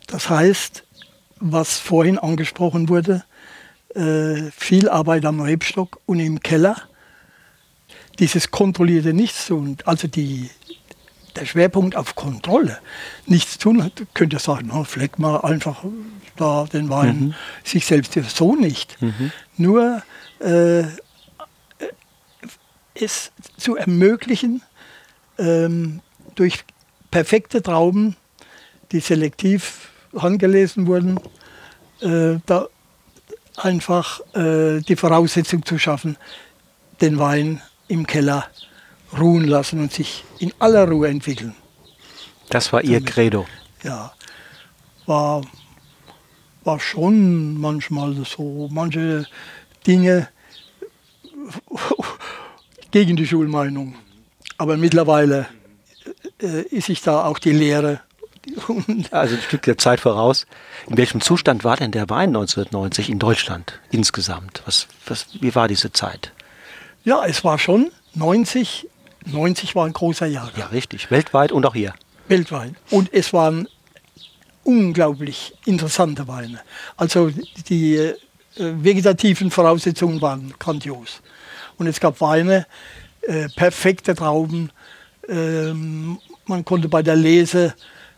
[0.08, 0.84] Das heißt,
[1.40, 3.24] was vorhin angesprochen wurde,
[3.96, 6.76] äh, viel Arbeit am Rebstock und im Keller,
[8.20, 10.50] dieses kontrollierte Nichtstun, also die,
[11.38, 12.80] der Schwerpunkt auf Kontrolle,
[13.26, 15.86] nichts tun, könnt ihr sagen, oh, fleck mal einfach
[16.36, 17.36] da den Wein, mhm.
[17.64, 19.02] sich selbst so nicht.
[19.02, 19.32] Mhm.
[19.56, 20.04] Nur
[20.40, 20.84] äh,
[23.02, 24.62] es zu ermöglichen,
[25.38, 26.02] ähm,
[26.36, 26.64] durch
[27.12, 28.16] perfekte Trauben,
[28.92, 31.20] die selektiv handgelesen wurden,
[32.02, 32.68] äh, da
[33.58, 36.18] einfach äh, die Voraussetzung zu schaffen,
[37.02, 38.48] den Wein im Keller
[39.18, 41.56] ruhen lassen und sich in aller Ruhe entwickeln.
[42.50, 43.48] Das war Ihr Credo.
[43.84, 44.14] Ja,
[45.06, 45.42] war,
[46.64, 49.26] war schon manchmal so, manche
[49.86, 50.30] Dinge
[52.92, 53.96] gegen die Schulmeinung.
[54.58, 55.48] Aber mittlerweile
[56.42, 58.02] äh, ist sich da auch die Lehre.
[59.12, 60.46] also ein Stück der Zeit voraus.
[60.88, 64.64] In welchem Zustand war denn der Wein 1990 in Deutschland insgesamt?
[64.66, 66.32] Was, was, wie war diese Zeit?
[67.04, 68.88] Ja, es war schon 90.
[69.26, 70.52] 90 war ein großer Jahr.
[70.58, 71.12] Ja, richtig.
[71.12, 71.94] Weltweit und auch hier.
[72.28, 72.74] Weltweit.
[72.90, 73.68] Und es waren
[74.64, 76.60] unglaublich interessante Weine.
[76.98, 77.32] Also
[77.70, 78.16] die äh,
[78.56, 81.22] vegetativen Voraussetzungen waren grandios.
[81.80, 82.68] Und es gab Weine,
[83.22, 84.70] äh, perfekte Trauben.
[85.28, 87.74] Ähm, man konnte bei der Lese,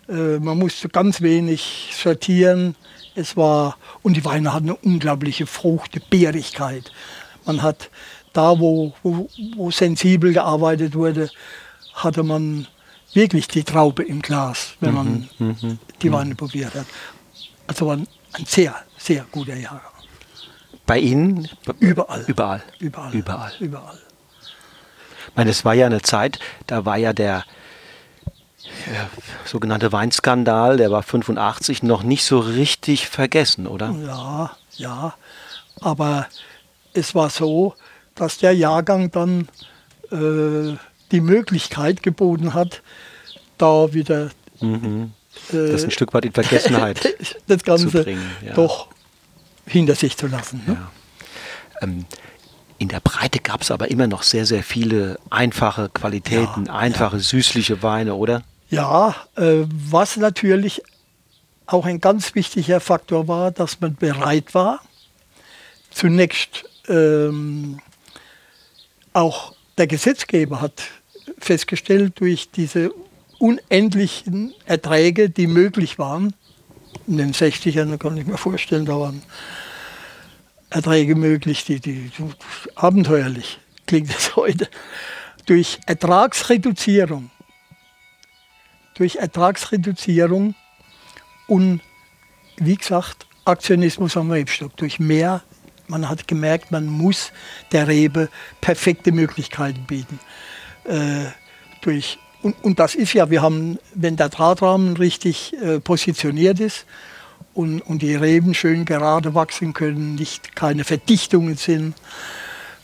[0.10, 2.76] äh, man musste ganz wenig sortieren.
[3.16, 6.92] Es war, und die Weine hatten eine unglaubliche Frucht, Beerigkeit.
[7.46, 7.90] Man hat
[8.34, 11.30] da, wo, wo, wo sensibel gearbeitet wurde,
[11.94, 12.68] hatte man
[13.14, 16.14] wirklich die Traube im Glas, wenn man mhm, mhm die mhm.
[16.14, 16.86] Weine probiert hat.
[17.68, 19.91] Also war ein, ein sehr, sehr guter Jahrgang.
[20.86, 21.48] Bei Ihnen?
[21.80, 22.24] Überall.
[22.28, 22.64] Überall.
[22.80, 23.14] Überall.
[23.14, 23.52] Überall.
[23.60, 24.00] Überall.
[25.28, 27.46] Ich meine, es war ja eine Zeit, da war ja der
[28.94, 29.10] ja,
[29.46, 33.96] sogenannte Weinskandal, der war 85, noch nicht so richtig vergessen, oder?
[34.06, 35.14] Ja, ja.
[35.80, 36.28] Aber
[36.94, 37.76] es war so,
[38.16, 39.48] dass der Jahrgang dann
[40.12, 40.78] äh,
[41.12, 42.82] die Möglichkeit geboten hat,
[43.58, 45.14] da wieder mhm.
[45.52, 47.16] äh, das ein Stück weit in Vergessenheit
[47.48, 48.54] das Ganze zu bringen, ja.
[48.54, 48.88] doch
[49.66, 50.62] hinter sich zu lassen.
[50.66, 50.74] Ne?
[50.74, 50.92] Ja.
[51.82, 52.06] Ähm,
[52.78, 57.20] in der Breite gab es aber immer noch sehr, sehr viele einfache Qualitäten, ja, einfache,
[57.20, 58.44] süßliche Weine, oder?
[58.70, 60.82] Ja, äh, was natürlich
[61.68, 64.82] auch ein ganz wichtiger Faktor war, dass man bereit war,
[65.92, 67.80] zunächst ähm,
[69.14, 70.82] auch der Gesetzgeber hat
[71.38, 72.92] festgestellt, durch diese
[73.40, 76.34] unendlichen Erträge, die möglich waren,
[77.08, 79.24] in den 60ern, kann ich mir vorstellen, da waren
[80.70, 82.12] Erträge möglich, die, die,
[82.76, 84.70] abenteuerlich klingt es heute,
[85.46, 87.30] durch Ertragsreduzierung,
[88.96, 90.56] durch Ertragsreduzierung
[91.48, 91.82] und
[92.58, 95.42] wie gesagt, Aktionismus am Rebstock, durch mehr
[95.92, 97.34] man hat gemerkt, man muss
[97.74, 98.30] der Rebe
[98.62, 100.20] perfekte Möglichkeiten bieten.
[100.86, 101.26] Äh,
[101.82, 106.86] durch, und, und, das ist ja, wir haben, wenn der Drahtrahmen richtig äh, positioniert ist
[107.54, 111.96] und, und die Reben schön gerade wachsen können, nicht keine Verdichtungen sind,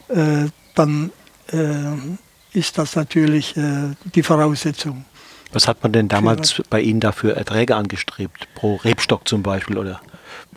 [0.09, 1.11] äh, dann
[1.51, 5.05] äh, ist das natürlich äh, die Voraussetzung.
[5.53, 8.47] Was hat man denn damals bei Ihnen dafür Erträge angestrebt?
[8.55, 10.01] Pro Rebstock zum Beispiel oder?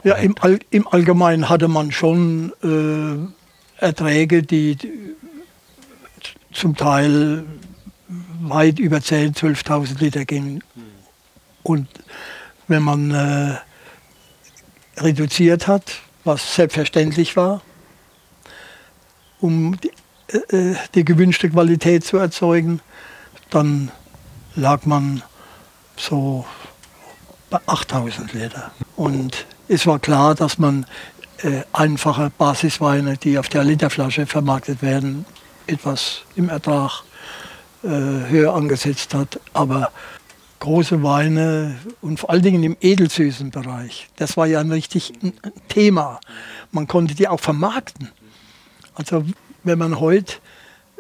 [0.03, 4.91] Ja, im, All, im Allgemeinen hatte man schon äh, Erträge, die, die,
[6.53, 7.45] zum Teil
[8.41, 10.63] weit über 10.000, 12.000 Liter gingen.
[11.63, 11.89] Und
[12.69, 13.57] wenn man äh,
[14.97, 17.63] reduziert hat, was selbstverständlich war,
[19.41, 19.91] um die,
[20.55, 22.81] äh, die gewünschte Qualität zu erzeugen,
[23.51, 23.91] dann
[24.55, 25.23] lag man
[25.97, 26.45] so
[27.51, 28.71] bei 8000 Liter.
[28.97, 30.87] Und es war klar, dass man
[31.43, 35.25] äh, einfache Basisweine, die auf der Literflasche vermarktet werden,
[35.67, 37.10] etwas im Ertrag äh,
[37.83, 39.41] höher angesetzt hat.
[39.53, 39.91] Aber
[40.59, 45.13] große Weine und vor allen Dingen im edelsüßen Bereich, das war ja ein richtig
[45.69, 46.21] Thema.
[46.73, 48.11] Man konnte die auch vermarkten.
[48.95, 49.25] Also
[49.65, 50.35] wenn man heute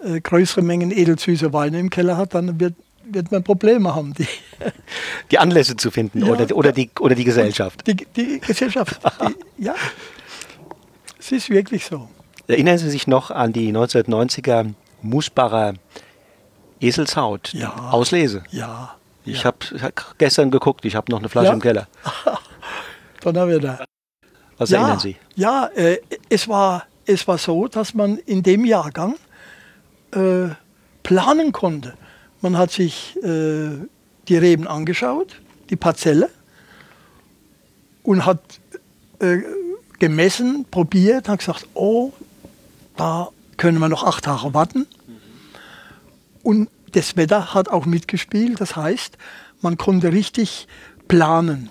[0.02, 2.74] äh, größere Mengen edelsüße Weine im Keller hat, dann wird
[3.12, 4.14] wird man Probleme haben.
[4.14, 4.26] Die,
[5.30, 7.86] die Anlässe zu finden ja, oder, oder, die, oder die Gesellschaft.
[7.86, 9.00] Die, die Gesellschaft,
[9.58, 9.74] die, ja.
[11.18, 12.08] Es ist wirklich so.
[12.46, 15.74] Erinnern Sie sich noch an die 1990er Musbacher
[16.80, 17.74] Eselshaut ja.
[17.90, 18.42] Auslese?
[18.50, 18.96] Ja.
[19.24, 21.52] Ich habe hab gestern geguckt, ich habe noch eine Flasche ja?
[21.52, 21.86] im Keller.
[23.20, 23.84] Dann haben wir da.
[24.56, 25.16] Was erinnern Sie?
[25.36, 29.16] Ja, äh, es, war, es war so, dass man in dem Jahrgang
[30.12, 30.48] äh,
[31.02, 31.94] planen konnte.
[32.40, 33.70] Man hat sich äh,
[34.28, 36.30] die Reben angeschaut, die Parzelle,
[38.02, 38.40] und hat
[39.20, 39.38] äh,
[39.98, 42.12] gemessen, probiert, hat gesagt, oh,
[42.96, 44.86] da können wir noch acht Tage warten.
[46.42, 48.60] Und das Wetter hat auch mitgespielt.
[48.60, 49.16] Das heißt,
[49.62, 50.66] man konnte richtig
[51.08, 51.70] planen.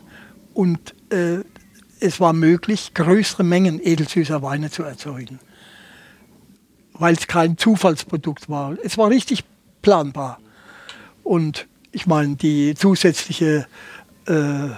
[0.54, 1.40] Und äh,
[2.00, 5.40] es war möglich, größere Mengen edelsüßer Weine zu erzeugen.
[6.94, 8.76] Weil es kein Zufallsprodukt war.
[8.84, 9.44] Es war richtig
[9.82, 10.40] planbar.
[11.24, 13.68] Und ich meine, die zusätzliche
[14.28, 14.70] äh,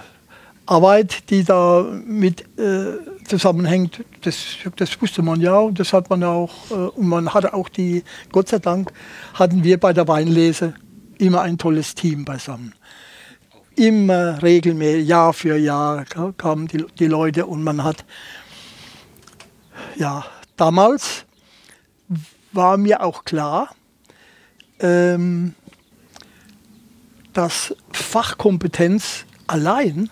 [0.66, 6.22] Arbeit, die da mit äh, zusammenhängt, das, das wusste man ja und das hat man
[6.24, 8.92] auch, äh, und man hatte auch die, Gott sei Dank,
[9.34, 10.74] hatten wir bei der Weinlese
[11.18, 12.74] immer ein tolles Team beisammen.
[13.76, 16.04] Immer regelmäßig, Jahr für Jahr
[16.36, 18.04] kamen die, die Leute und man hat,
[19.96, 20.24] ja,
[20.56, 21.24] damals
[22.52, 23.74] war mir auch klar,
[24.80, 25.54] ähm,
[27.32, 30.10] dass Fachkompetenz allein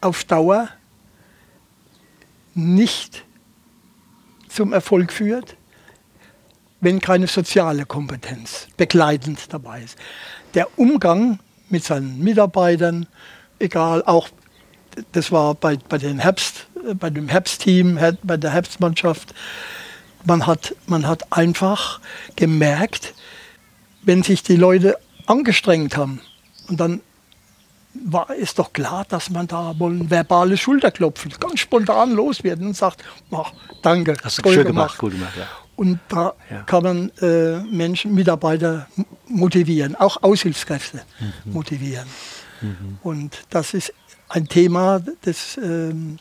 [0.00, 0.68] auf Dauer
[2.58, 3.24] nicht
[4.48, 5.56] zum Erfolg führt,
[6.80, 9.96] wenn keine soziale Kompetenz begleitend dabei ist.
[10.54, 13.06] Der Umgang mit seinen Mitarbeitern,
[13.58, 14.28] egal, auch
[15.12, 19.34] das war bei, bei, den Herbst, bei dem Herbstteam, bei der Herbstmannschaft,
[20.24, 22.00] man hat, man hat einfach
[22.34, 23.14] gemerkt,
[24.02, 26.20] wenn sich die Leute angestrengt haben
[26.68, 27.00] und dann
[27.94, 32.76] war es doch klar, dass man da wohl ein verbales Schulterklopfen ganz spontan loswerden und
[32.76, 33.46] sagt, oh,
[33.82, 35.46] danke, Hast du toll schön gemacht, gut gemacht ja.
[35.76, 36.62] Und da ja.
[36.62, 38.88] kann man äh, Menschen, Mitarbeiter
[39.28, 41.52] motivieren, auch Aushilfskräfte mhm.
[41.52, 42.08] motivieren.
[42.60, 42.98] Mhm.
[43.02, 43.92] Und das ist
[44.28, 46.18] ein Thema, das, ähm,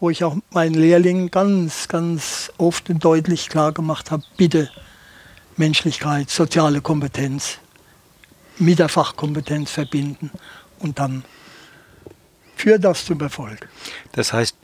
[0.00, 4.70] wo ich auch meinen Lehrlingen ganz, ganz oft und deutlich klar gemacht habe, bitte
[5.56, 7.58] Menschlichkeit, soziale Kompetenz
[8.58, 10.30] mit der Fachkompetenz verbinden
[10.78, 11.24] und dann
[12.56, 13.68] führt das zum Erfolg.
[14.12, 14.56] Das heißt,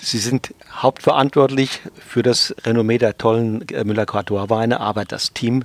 [0.00, 5.64] Sie sind hauptverantwortlich für das Renommee der tollen äh, Müller-Cartois-Weine, aber das Team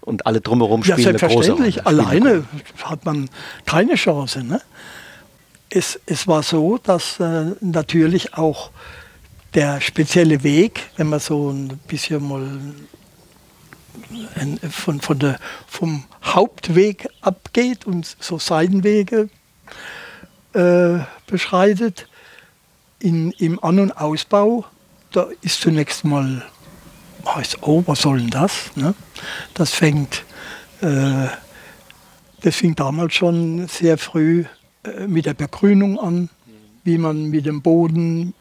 [0.00, 1.84] und alle drumherum spielen ja, selbstverständlich.
[1.86, 2.22] eine große Rolle.
[2.22, 2.44] Alleine
[2.84, 3.28] hat man
[3.66, 4.44] keine Chance.
[4.44, 4.62] Ne?
[5.68, 8.70] Es, es war so, dass äh, natürlich auch
[9.54, 12.46] der spezielle Weg, wenn man so ein bisschen mal
[14.70, 19.28] von, von der, vom Hauptweg abgeht und so Seitenwege
[20.52, 22.08] äh, beschreitet,
[22.98, 24.64] in, im An- und Ausbau,
[25.12, 26.44] da ist zunächst mal,
[27.26, 28.70] heißt, oh, was soll denn das?
[28.74, 28.94] Ne?
[29.54, 30.24] Das fängt,
[30.80, 31.26] äh,
[32.42, 34.44] das fing damals schon sehr früh
[34.84, 36.30] äh, mit der Begrünung an,
[36.84, 38.34] wie man mit dem Boden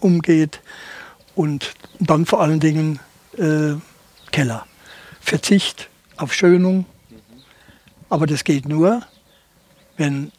[0.00, 0.60] umgeht
[1.34, 2.98] und dann vor allen Dingen
[3.38, 3.74] äh,
[4.30, 4.66] Keller.
[5.24, 6.84] Verzicht auf Schönung,
[8.10, 9.02] aber das geht nur,
[9.96, 10.30] wenn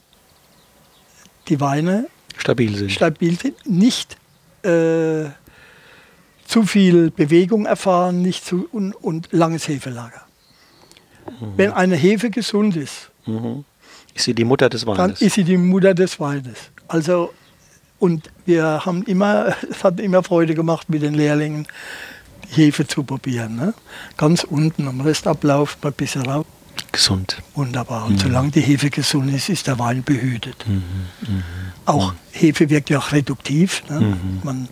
[1.48, 4.18] die Weine stabil sind, stabil sind nicht
[4.64, 5.26] äh,
[6.46, 10.22] zu viel Bewegung erfahren nicht zu, und, und langes Hefelager.
[11.26, 11.54] Mhm.
[11.58, 13.66] Wenn eine Hefe gesund ist, mhm.
[14.14, 14.98] ist sie die Mutter des Weines.
[14.98, 16.58] Dann ist sie die Mutter des Weines.
[16.88, 17.34] Also,
[17.98, 21.68] und wir haben immer, es hat immer Freude gemacht mit den Lehrlingen,
[22.56, 23.56] Hefe zu probieren.
[23.56, 23.74] Ne?
[24.18, 26.46] Ganz unten am Restablauf mal ein bisschen raus.
[26.92, 27.42] Gesund.
[27.56, 28.06] Wunderbar.
[28.06, 28.20] Und mhm.
[28.20, 30.66] solange die Hefe gesund ist, ist der Wein behütet.
[30.68, 30.84] Mhm.
[31.22, 31.44] Mhm.
[31.86, 33.84] Auch Hefe wirkt ja auch reduktiv.
[33.90, 34.00] Ne?
[34.00, 34.40] Mhm.
[34.44, 34.70] Man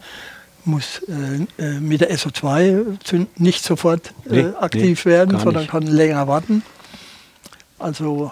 [0.65, 5.71] muss äh, äh mit der SO2 nicht sofort äh, nee, aktiv nee, werden, sondern nicht.
[5.71, 6.63] kann länger warten.
[7.79, 8.31] Also.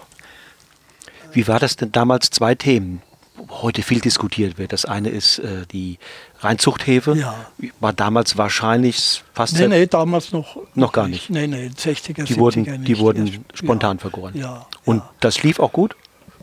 [1.33, 2.29] Wie war das denn damals?
[2.29, 3.01] Zwei Themen
[3.49, 4.73] heute viel diskutiert wird.
[4.73, 5.97] Das eine ist äh, die
[6.41, 7.15] Reinzuchthefe.
[7.15, 7.45] Ja.
[7.79, 9.57] War damals wahrscheinlich fast.
[9.57, 10.57] Nee, nee, damals noch.
[10.75, 11.29] Noch gar nicht.
[11.29, 12.87] Nee, nee, 60er, die 70er wurden, nicht.
[12.87, 13.39] Die wurden ja.
[13.53, 14.35] spontan vergoren.
[14.35, 15.09] Ja, Und ja.
[15.19, 15.95] das lief auch gut?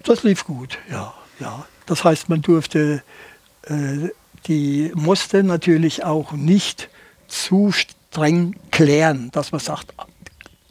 [0.04, 1.12] Das lief gut, ja.
[1.40, 1.66] ja.
[1.86, 3.02] Das heißt, man durfte
[3.62, 4.08] äh,
[4.46, 6.88] die musste natürlich auch nicht
[7.26, 9.92] zu streng klären, dass man sagt,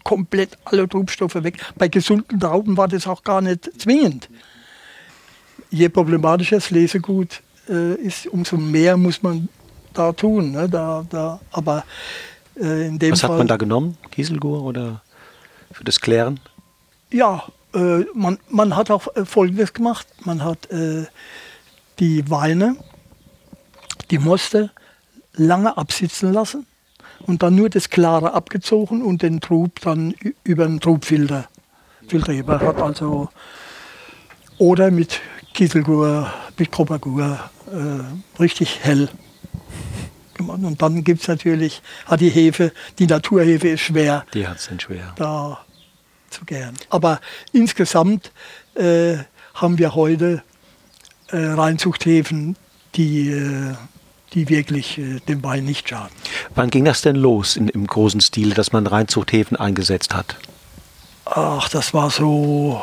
[0.03, 1.57] komplett alle Trubstoffe weg.
[1.75, 4.29] Bei gesunden Trauben war das auch gar nicht zwingend
[5.69, 9.49] je problematischer das Lesegut äh, ist, umso mehr muss man
[9.93, 10.51] da tun.
[10.51, 10.69] Ne?
[10.69, 11.83] Da, da, aber
[12.59, 13.97] äh, in dem Was Fall, hat man da genommen?
[14.11, 15.01] Kieselgur oder
[15.71, 16.39] für das Klären?
[17.11, 20.07] Ja, äh, man, man hat auch äh, Folgendes gemacht.
[20.23, 21.05] Man hat äh,
[21.99, 22.77] die Weine,
[24.11, 24.71] die Moste,
[25.33, 26.65] lange absitzen lassen
[27.25, 31.47] und dann nur das Klare abgezogen und den Trub dann über einen Trubfilter
[32.07, 32.47] filtriert.
[32.47, 33.29] Man hat also
[34.57, 35.21] oder mit
[35.57, 37.39] Kieselgur, mit Kropagur,
[37.71, 39.09] äh, richtig hell
[40.35, 40.59] gemacht.
[40.61, 44.23] Und dann gibt es natürlich, hat die Hefe, die Naturhefe ist schwer.
[44.35, 45.13] Die hat es schwer.
[45.15, 45.57] Da
[46.29, 46.75] zu gern.
[46.91, 47.19] Aber
[47.53, 48.31] insgesamt
[48.75, 49.17] äh,
[49.55, 50.43] haben wir heute
[51.29, 52.55] äh, Reinzuchthäfen,
[52.93, 53.73] die, äh,
[54.33, 56.15] die wirklich äh, dem Wein nicht schaden.
[56.53, 60.35] Wann ging das denn los in, im großen Stil, dass man Reinzuchthäfen eingesetzt hat?
[61.25, 62.79] Ach, das war so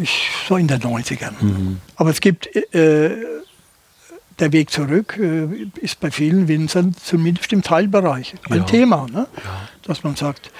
[0.00, 1.32] ich, so in den 90ern.
[1.40, 1.80] Mhm.
[1.96, 3.10] Aber es gibt, äh,
[4.38, 8.64] der Weg zurück äh, ist bei vielen Winzern zumindest im Teilbereich ein ja.
[8.64, 9.06] Thema.
[9.10, 9.26] Ne?
[9.36, 9.68] Ja.
[9.82, 10.50] Dass man sagt,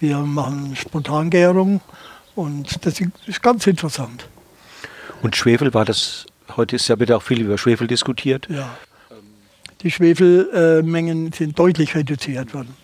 [0.00, 1.80] wir machen Spontangärung
[2.34, 4.28] und das ist ganz interessant.
[5.22, 6.26] Und Schwefel war das
[6.56, 8.48] heute ist ja bitte auch viel über Schwefel diskutiert.
[8.48, 8.76] Ja.
[9.82, 12.74] Die Schwefelmengen sind deutlich reduziert worden.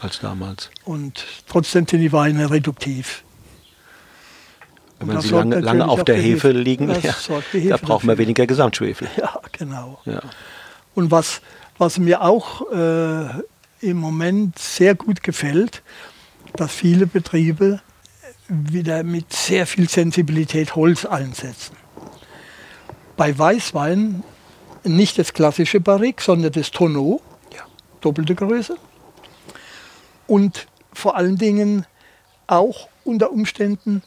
[0.00, 0.70] Als damals.
[0.84, 3.22] Und trotzdem sind die Weine reduktiv.
[5.00, 6.96] Wenn man sie lange, lange auf der Hefe Hefe- liegen, ja,
[7.78, 8.18] da man dafür.
[8.18, 9.08] weniger Gesamtschwefel.
[9.16, 10.00] Ja, genau.
[10.04, 10.20] Ja.
[10.94, 11.40] Und was,
[11.78, 13.26] was mir auch äh,
[13.80, 15.82] im Moment sehr gut gefällt,
[16.54, 17.80] dass viele Betriebe
[18.48, 21.76] wieder mit sehr viel Sensibilität Holz einsetzen.
[23.16, 24.22] Bei Weißwein
[24.84, 27.20] nicht das klassische Barrique, sondern das Tonneau,
[27.54, 27.62] Ja.
[28.00, 28.76] doppelte Größe.
[30.26, 31.86] Und vor allen Dingen
[32.46, 34.02] auch unter Umständen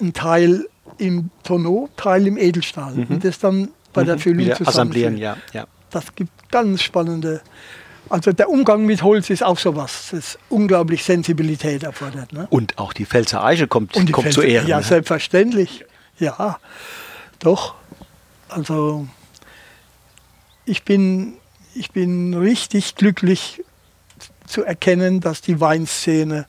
[0.00, 0.66] ein Teil
[0.98, 2.94] im Tonneau, Teil im Edelstahl.
[3.08, 4.50] Und das dann bei der Füllung Mhm.
[4.50, 5.38] Wieder assemblieren, zusammenführen.
[5.52, 5.60] ja.
[5.60, 5.66] ja.
[5.90, 7.40] Das gibt ganz spannende.
[8.10, 12.32] Also der Umgang mit Holz ist auch sowas, das unglaublich Sensibilität erfordert.
[12.32, 12.46] Ne?
[12.50, 14.66] Und auch die Pfälzer Eiche kommt, Und kommt zu Fenster- Ehren.
[14.68, 14.82] Ja, ne?
[14.82, 15.84] selbstverständlich.
[16.18, 16.58] Ja,
[17.38, 17.74] doch.
[18.48, 19.06] Also
[20.66, 21.34] ich bin,
[21.74, 23.62] ich bin richtig glücklich
[24.46, 26.46] zu erkennen, dass die Weinszene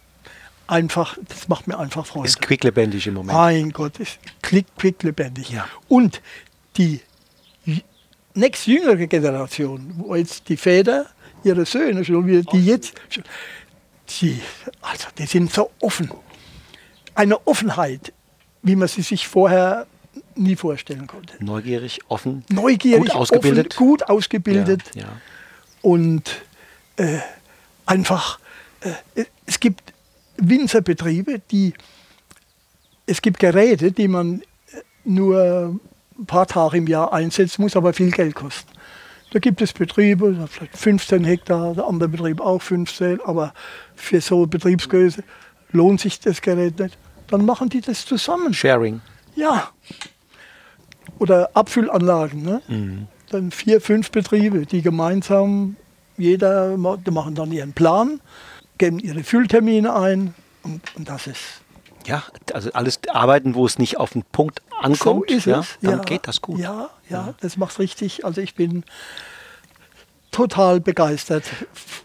[0.68, 2.28] einfach, das macht mir einfach Freude.
[2.28, 3.38] Ist quicklebendig im Moment.
[3.38, 5.50] Mein Gott, ist klick, klick lebendig.
[5.50, 5.68] Ja.
[5.88, 6.22] Und
[6.78, 7.02] die
[7.66, 7.84] j-
[8.34, 11.06] nächst jüngere Generation, wo jetzt die Väter,
[11.44, 12.94] ihre Söhne schon wieder, die jetzt,
[14.22, 14.42] die,
[14.82, 16.12] also die sind so offen.
[17.14, 18.12] Eine Offenheit,
[18.62, 19.86] wie man sie sich vorher
[20.36, 21.34] nie vorstellen konnte.
[21.44, 23.74] Neugierig, offen, Neugierig, gut ausgebildet.
[23.76, 25.08] offen, gut ausgebildet Ja, ja.
[25.82, 26.24] und
[26.98, 27.20] äh,
[27.86, 28.40] einfach,
[28.82, 29.94] äh, es gibt
[30.38, 31.74] Winzerbetriebe, die,
[33.06, 35.80] es gibt Geräte, die man äh, nur
[36.18, 38.72] ein paar Tage im Jahr einsetzen muss, aber viel Geld kosten.
[39.32, 43.54] Da gibt es Betriebe, vielleicht 15 Hektar, der andere Betrieb auch 15, aber
[43.96, 45.24] für so Betriebsgröße
[45.72, 46.98] lohnt sich das Gerät nicht.
[47.28, 48.54] Dann machen die das zusammen.
[48.54, 49.02] Sharing.
[49.36, 49.72] Ja.
[51.20, 52.44] Oder Abfüllanlagen.
[52.44, 52.62] Ne?
[53.30, 55.76] Dann vier, fünf Betriebe, die gemeinsam,
[56.18, 58.22] jeder die machen dann ihren Plan,
[58.78, 61.62] geben ihre Fülltermine ein und, und das ist.
[62.06, 62.24] Ja,
[62.54, 66.04] also alles arbeiten, wo es nicht auf den Punkt ankommt, so ja, dann ja.
[66.04, 66.60] geht das gut.
[66.60, 68.26] Ja, ja, das macht richtig.
[68.26, 68.84] Also ich bin
[70.36, 71.46] total begeistert.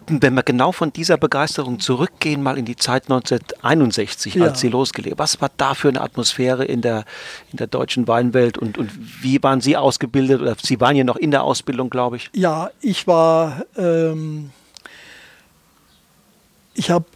[0.06, 4.44] Wenn wir genau von dieser Begeisterung zurückgehen, mal in die Zeit 1961, Ja.
[4.44, 7.04] als Sie losgelegt was war da für eine Atmosphäre in der,
[7.50, 8.90] in der deutschen Weinwelt und, und
[9.22, 10.40] wie waren Sie ausgebildet?
[10.40, 12.30] Oder Sie waren ja noch in der Ausbildung, glaube ich.
[12.32, 14.50] Ja, ich war, ähm,
[16.74, 17.06] ich habe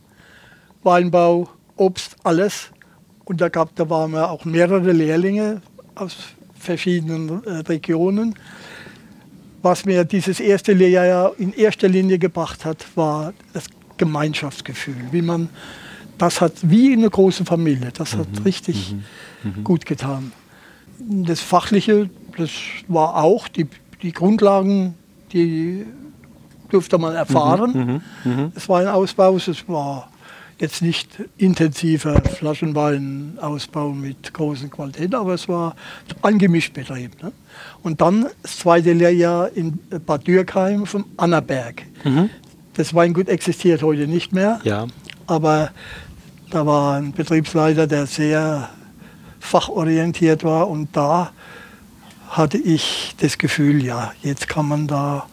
[0.83, 2.69] Weinbau, Obst, alles.
[3.25, 5.61] Und da, gab, da waren wir auch mehrere Lehrlinge
[5.95, 6.15] aus
[6.59, 8.35] verschiedenen äh, Regionen.
[9.61, 13.65] Was mir dieses erste Lehrjahr in erster Linie gebracht hat, war das
[13.97, 14.95] Gemeinschaftsgefühl.
[15.11, 15.49] Wie man,
[16.17, 17.91] das hat wie eine große Familie.
[17.93, 18.95] Das hat richtig
[19.63, 20.31] gut getan.
[20.99, 22.51] Das Fachliche, das
[22.87, 23.67] war auch die,
[24.01, 24.95] die Grundlagen,
[25.33, 25.85] die
[26.69, 28.01] durfte man erfahren.
[28.55, 30.09] Es war ein Ausbau, es war
[30.57, 35.75] jetzt nicht intensiver Flaschenweinausbau mit großen Qualitäten, aber es war
[36.21, 37.21] ein Gemischtbetrieb.
[37.21, 37.33] Ne?
[37.83, 41.83] Und dann das zweite Lehrjahr in Bad Dürkheim vom Annaberg.
[42.75, 44.87] Das Weingut existiert heute nicht mehr, Ja.
[45.27, 45.71] aber
[46.49, 48.69] da war ein Betriebsleiter, der sehr
[49.39, 51.31] fachorientiert war und da
[52.29, 55.25] hatte ich das Gefühl, ja, jetzt kann man da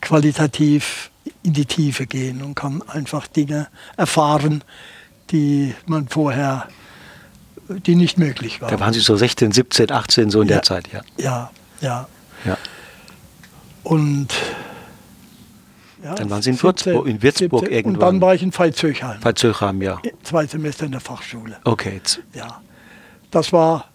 [0.00, 1.10] qualitativ
[1.42, 3.66] in die Tiefe gehen und kann einfach Dinge
[3.96, 4.62] erfahren,
[5.30, 6.68] die man vorher,
[7.68, 8.70] die nicht möglich waren.
[8.70, 10.56] Da waren Sie so 16, 17, 18, so in Ja.
[10.56, 11.00] der Zeit, ja.
[11.18, 11.50] ja,
[11.80, 12.08] ja.
[12.44, 12.56] ja.
[13.82, 14.28] Und
[16.02, 17.94] ja, Dann waren Sie in Würzburg- in Würzburg 17, irgendwann.
[17.94, 19.98] Und dann war ich in Veitshöchheim, Bei Zöchheim, ja.
[20.22, 21.56] zwei Semester in der Fachschule.
[21.64, 21.94] Okay.
[21.94, 22.60] jetzt- Ja,
[23.30, 23.86] das war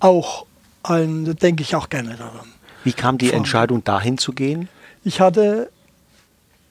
[0.00, 0.46] auch
[0.82, 2.46] ein, denke ich auch gerne daran.
[2.84, 4.68] Wie kam die Von- Entscheidung, dahin zu gehen?
[5.04, 5.70] Ich hatte,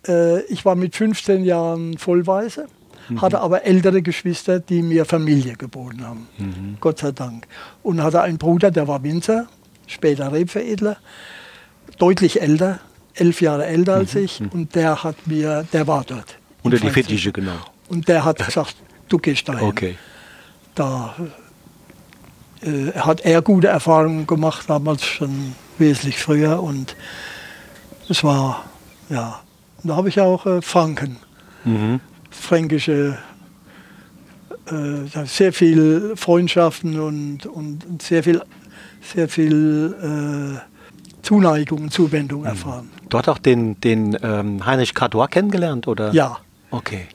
[0.07, 2.67] äh, ich war mit 15 Jahren Vollweise,
[3.21, 6.77] hatte aber ältere Geschwister, die mir Familie geboten haben.
[6.81, 7.47] Gott sei Dank.
[7.83, 9.47] Und hatte einen Bruder, der war Winzer,
[9.85, 10.97] später Rebveredler,
[11.97, 12.79] deutlich älter,
[13.19, 14.41] elf Jahre älter als ich.
[14.51, 16.37] Und der hat mir, der war dort.
[16.63, 16.89] Unter die.
[16.89, 17.61] Fittiche genommen.
[17.89, 18.75] Und der hat gesagt,
[19.09, 19.67] du gehst dahin.
[19.67, 19.97] Okay.
[20.75, 21.15] Da
[22.61, 26.61] äh, hat er gute Erfahrungen gemacht, damals schon wesentlich früher.
[26.61, 26.95] Und
[28.09, 28.65] es war,
[29.09, 29.39] ja,
[29.83, 31.17] da habe ich auch äh, Franken,
[31.65, 31.99] Mhm.
[32.29, 33.17] fränkische,
[34.67, 38.41] äh, sehr viel Freundschaften und, und, und sehr viel
[39.13, 39.95] sehr viel
[40.59, 42.47] äh, Zuneigung und Zuwendung Mhm.
[42.47, 42.89] erfahren.
[43.09, 46.13] Dort auch den, den ähm, Heinrich Catois kennengelernt, oder?
[46.13, 46.37] Ja,
[46.71, 47.05] Okay.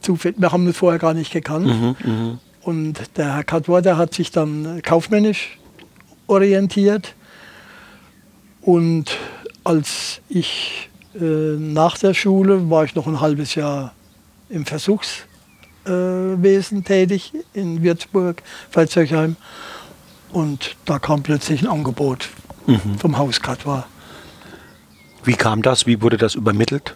[0.00, 0.40] zufällig.
[0.40, 1.66] Wir haben uns vorher gar nicht gekannt.
[1.66, 2.38] Mhm, mhm.
[2.62, 5.58] Und der Herr Catois, der hat sich dann kaufmännisch
[6.26, 7.14] orientiert.
[8.60, 9.16] Und
[9.64, 13.92] als ich äh, nach der Schule war ich noch ein halbes Jahr
[14.48, 19.36] im Versuchswesen äh, tätig in Würzburg, Veitshöchheim.
[20.32, 22.28] Und da kam plötzlich ein Angebot
[22.66, 22.96] Mhm.
[23.00, 23.82] vom Haus Catois.
[25.24, 25.86] Wie kam das?
[25.86, 26.94] Wie wurde das übermittelt?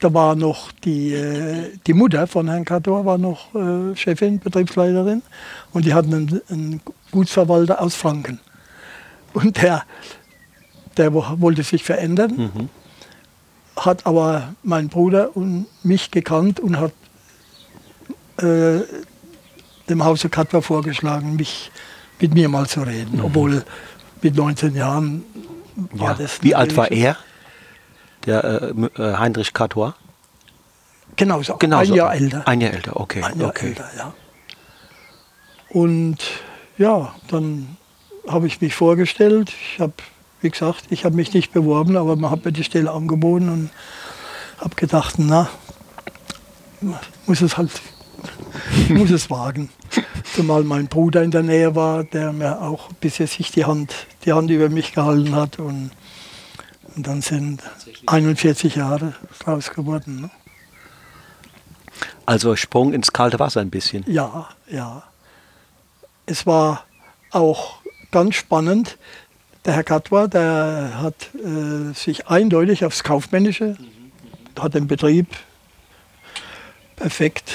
[0.00, 5.20] Da war noch die, äh, die Mutter von Herrn Catois war noch äh, Chefin, Betriebsleiterin
[5.72, 6.80] und die hatten einen, einen
[7.10, 8.40] Gutsverwalter aus Franken.
[9.34, 9.82] Und der,
[10.96, 12.70] der wo- wollte sich verändern,
[13.76, 16.92] hat aber meinen Bruder und mich gekannt und hat
[18.38, 18.80] äh,
[19.88, 21.70] dem Hause Catois vorgeschlagen, mich
[22.20, 23.20] mit mir mal zu reden.
[23.20, 23.64] Obwohl
[24.22, 25.24] mit 19 Jahren
[25.76, 26.14] war Ja.
[26.14, 26.42] das.
[26.42, 27.16] Wie alt war er?
[28.26, 29.94] Der äh, äh, Heinrich Catois?
[31.16, 31.92] Genauso, Genauso.
[31.92, 32.48] ein Jahr älter.
[32.48, 33.22] Ein Jahr älter, okay.
[33.22, 33.68] Ein Jahr okay.
[33.68, 34.14] älter, ja.
[35.68, 36.18] Und
[36.78, 37.76] ja, dann
[38.28, 39.52] habe ich mich vorgestellt.
[39.74, 39.92] Ich habe,
[40.40, 43.70] wie gesagt, ich habe mich nicht beworben, aber man hat mir die Stelle angeboten und
[44.58, 45.48] habe gedacht, na,
[47.26, 47.70] muss es halt,
[48.76, 49.70] ich muss es wagen.
[50.34, 53.94] Zumal mein Bruder in der Nähe war, der mir auch bis jetzt sich die Hand,
[54.24, 55.90] die Hand über mich gehalten hat und,
[56.94, 57.62] und dann sind
[58.06, 60.22] 41 Jahre draus geworden.
[60.22, 60.30] Ne?
[62.26, 64.04] Also Sprung ins kalte Wasser ein bisschen.
[64.06, 65.02] Ja, ja.
[66.26, 66.84] Es war
[67.30, 67.78] auch
[68.10, 68.98] ganz spannend.
[69.64, 73.76] Der Herr Katwa, der hat äh, sich eindeutig aufs Kaufmännische,
[74.58, 75.28] hat den Betrieb
[76.96, 77.52] perfekt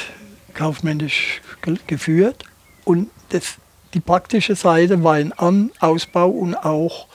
[0.58, 2.43] kaufmännisch ge geführt.
[2.84, 3.55] Und das,
[3.93, 7.08] die praktische Seite war ein An Ausbau und auch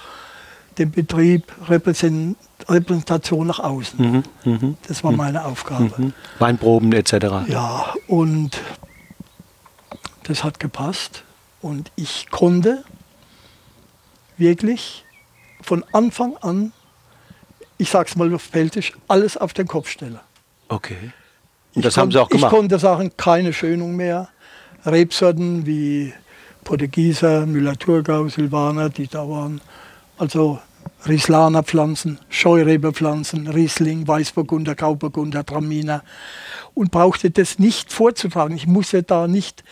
[0.79, 2.37] den Betrieb Repräsent
[2.69, 4.01] Repräsentation nach außen.
[4.45, 5.93] Mhm, mhm, Das war meine Aufgabe.
[5.97, 6.13] mhm.
[6.39, 7.13] Weinproben etc.
[7.49, 8.61] Ja, und
[10.23, 11.25] das hat gepasst.
[11.61, 12.85] Und ich konnte
[14.37, 15.05] wirklich
[15.61, 16.73] von Anfang an,
[17.79, 20.21] ich sag's mal auf Peltisch, alles auf den Kopf stellen.
[20.69, 21.13] Okay.
[21.73, 22.53] Ich Und das haben Sie auch gemacht?
[22.53, 24.29] Ich konnte sagen, keine Schönung mehr.
[24.85, 26.13] Rebsorten wie
[26.65, 29.61] Portugieser, Müller-Thurgau, Silvaner, die da waren.
[30.19, 30.59] Also
[31.09, 36.03] Rieslaner Pflanzen, Scheurebe-Pflanzen, Riesling, Weißburgunder, Grauburgunder, Traminer.
[36.75, 38.55] Und brauchte das nicht vorzutragen.
[38.57, 39.65] Ich musste da nicht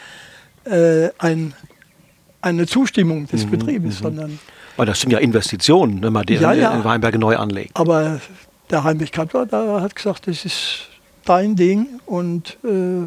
[0.65, 1.55] äh, ein,
[2.41, 4.39] eine Zustimmung des Mhm, Betriebes, sondern
[4.77, 6.73] Weil das sind ja Investitionen, wenn man die Ja, ja.
[6.75, 7.77] in Weinberge neu anlegt.
[7.79, 8.21] Aber
[8.71, 10.89] der Heinrich Katwa, der hat gesagt, das ist
[11.25, 13.07] dein Ding und, äh,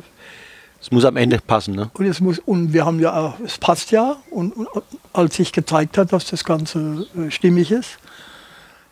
[0.82, 1.92] Es muss am Ende passen, ne?
[1.94, 4.68] und es muss und wir haben ja auch, es passt ja und, und
[5.14, 7.98] als sich gezeigt hat, dass das Ganze äh, stimmig ist,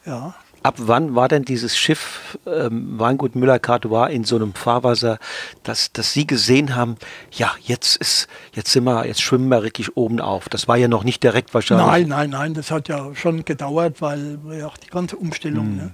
[0.05, 5.17] ja, Ab wann war denn dieses Schiff ähm, Weingut Müller-Catois in so einem Fahrwasser,
[5.63, 6.97] dass, dass Sie gesehen haben,
[7.31, 10.49] ja, jetzt ist, jetzt sind wir, jetzt schwimmen wir richtig oben auf.
[10.49, 11.87] Das war ja noch nicht direkt wahrscheinlich.
[11.87, 15.77] Nein, nein, nein, das hat ja schon gedauert, weil ja auch die ganze Umstellung.
[15.77, 15.93] Ne?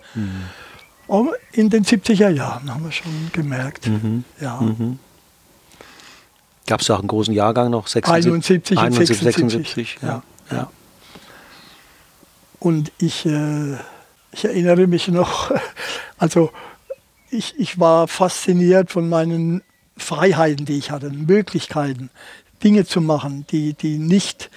[1.08, 3.90] Aber in den 70er Jahren haben wir schon gemerkt,
[4.42, 4.62] ja.
[6.66, 7.88] Gab es auch einen großen Jahrgang noch?
[7.94, 10.08] 71 und 71, 76, 76, ja.
[10.52, 10.58] ja.
[10.58, 10.72] ja.
[12.60, 13.76] Und ich, äh,
[14.32, 15.52] ich erinnere mich noch,
[16.18, 16.52] also
[17.30, 19.62] ich, ich war fasziniert von meinen
[19.96, 22.10] Freiheiten, die ich hatte, Möglichkeiten,
[22.64, 24.50] Dinge zu machen, die, die nicht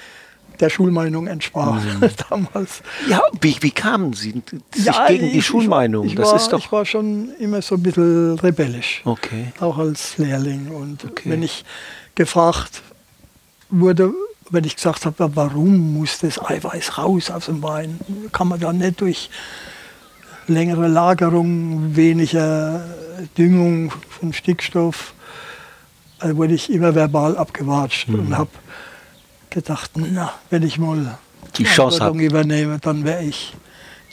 [0.61, 2.00] der Schulmeinung entsprachen
[2.30, 2.82] damals.
[3.08, 4.42] Ja, wie, wie kamen Sie
[4.74, 6.06] sich Ja, gegen die ich- Schulmeinung?
[6.06, 6.58] Ich, das war, ist doch.
[6.58, 9.52] ich war schon immer so ein bisschen rebellisch, okay.
[9.61, 10.68] auch als Lehrling.
[10.70, 11.30] Und Okay.
[11.30, 11.64] wenn ich
[12.14, 12.82] gefragt
[13.70, 14.12] wurde,
[14.50, 18.00] wenn ich gesagt habe, warum muss das Eiweiß raus aus dem Wein,
[18.32, 19.30] kann man da nicht durch
[20.48, 22.84] längere Lagerung, weniger
[23.38, 25.14] Düngung von Stickstoff,
[26.18, 28.18] da wurde ich immer verbal abgewatscht Mhm.
[28.18, 28.50] und habe
[29.51, 31.18] gedacht, na, wenn ich mal
[31.57, 33.55] Die Chance Verantwortung übernehme, dann wäre ich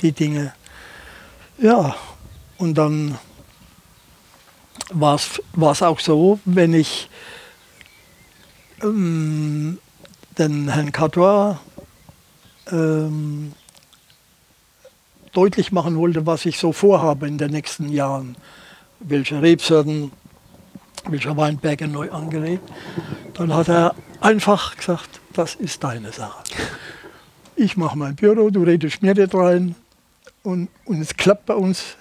[0.01, 0.53] die Dinge.
[1.59, 1.95] Ja,
[2.57, 3.17] und dann
[4.91, 7.09] war es auch so, wenn ich
[8.81, 9.79] ähm,
[10.37, 11.57] den Herrn Catois
[12.71, 13.53] ähm,
[15.33, 18.35] deutlich machen wollte, was ich so vorhabe in den nächsten Jahren,
[18.99, 20.11] welche Rebsorten,
[21.07, 22.67] welcher Weinberge neu angelegt,
[23.33, 26.43] dann hat er einfach gesagt, das ist deine Sache.
[27.55, 29.75] Ich mache mein Büro, du redest mir nicht rein
[30.43, 31.95] und, und es klappt bei uns.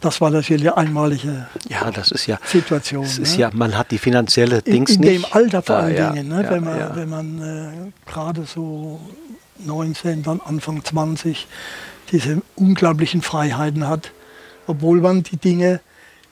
[0.00, 3.04] das war natürlich eine einmalige ja, das ist ja, Situation.
[3.04, 3.24] Das ne?
[3.24, 5.24] ist ja, man hat die finanzielle Dings in, in nicht.
[5.24, 6.42] dem Alter vor allen ja, Dingen, ne?
[6.42, 6.96] ja, wenn man, ja.
[6.96, 9.00] wenn man äh, gerade so
[9.58, 11.46] 19, dann Anfang 20
[12.12, 14.12] diese unglaublichen Freiheiten hat,
[14.66, 15.80] obwohl man die Dinge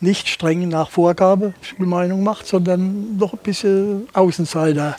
[0.00, 4.96] nicht streng nach Vorgabe, Schulmeinung macht, sondern noch ein bisschen Außenseiter.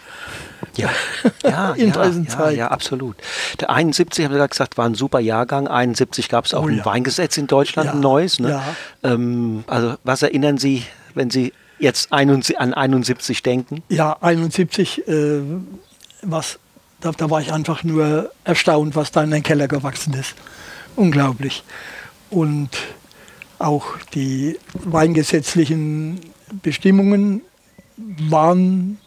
[0.76, 0.89] Ja,
[1.43, 3.16] ja, In ja, ja, absolut.
[3.60, 5.68] Der 71, haben wir gesagt, war ein super Jahrgang.
[5.68, 6.86] 71 gab es auch Oh ein ja.
[6.86, 8.39] Weingesetz in Deutschland, ein neues.
[8.39, 8.62] Ne?
[9.04, 10.84] Ähm, also was erinnern Sie,
[11.14, 13.84] wenn Sie jetzt 71, an 71 denken?
[13.89, 15.41] Ja, 71, äh,
[16.22, 16.60] was,
[17.02, 20.36] da, da war ich einfach nur erstaunt, was da in den Keller gewachsen ist.
[20.96, 21.64] Unglaublich.
[22.30, 22.70] Und
[23.66, 26.20] auch die weingesetzlichen
[26.61, 27.41] Bestimmungen
[27.97, 28.99] waren,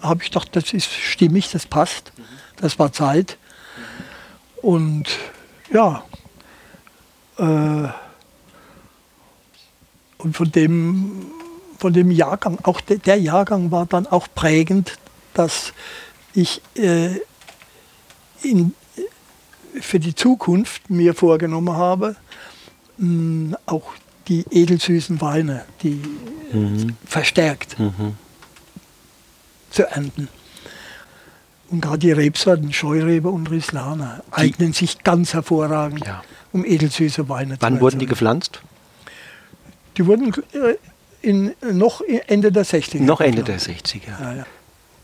[0.00, 2.12] habe ich gedacht, das ist stimmig, das passt.
[2.56, 3.36] Das war Zeit.
[4.62, 5.04] Und
[5.72, 6.04] ja,
[7.38, 7.88] äh,
[10.18, 11.26] und von dem,
[11.78, 14.98] von dem Jahrgang, auch de, der Jahrgang war dann auch prägend,
[15.34, 15.74] dass
[16.32, 17.20] ich äh,
[18.42, 18.74] in,
[19.80, 22.16] für die Zukunft mir vorgenommen habe,
[22.96, 23.92] mh, auch
[24.28, 26.00] die edelsüßen Weine, die
[27.04, 27.76] verstärkt
[29.70, 30.28] zu ernten.
[31.68, 36.22] Und gerade die Rebsorten, Scheurebe und Rislana, eignen sich ganz hervorragend, Ja.
[36.52, 38.60] um edelsüße Weine Wann zu wurden die gepflanzt?
[39.96, 40.76] Die wurden äh,
[41.22, 43.00] in, noch Ende der 60er.
[43.00, 43.86] Noch Ende der gepflanzt.
[43.96, 44.20] 60er.
[44.22, 44.46] Ja, ja.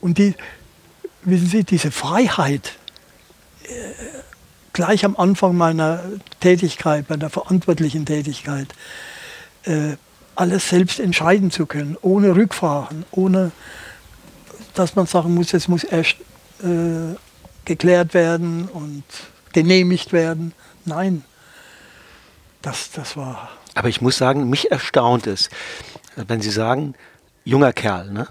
[0.01, 0.35] Und die,
[1.23, 2.75] wissen Sie, diese Freiheit,
[3.65, 3.69] äh,
[4.73, 6.01] gleich am Anfang meiner
[6.39, 8.69] Tätigkeit, meiner verantwortlichen Tätigkeit,
[9.65, 9.97] äh,
[10.35, 13.53] alles selbst entscheiden zu können, ohne Rückfragen, ohne
[14.75, 16.17] dass man sagen muss, es muss erst
[16.63, 17.15] äh,
[17.65, 19.05] geklärt werden und
[19.53, 20.55] genehmigt werden.
[20.85, 21.25] Nein,
[22.63, 25.51] das, das war Aber ich muss sagen, mich erstaunt es,
[26.17, 26.95] wenn Sie sagen,
[27.45, 28.29] junger Kerl, ne?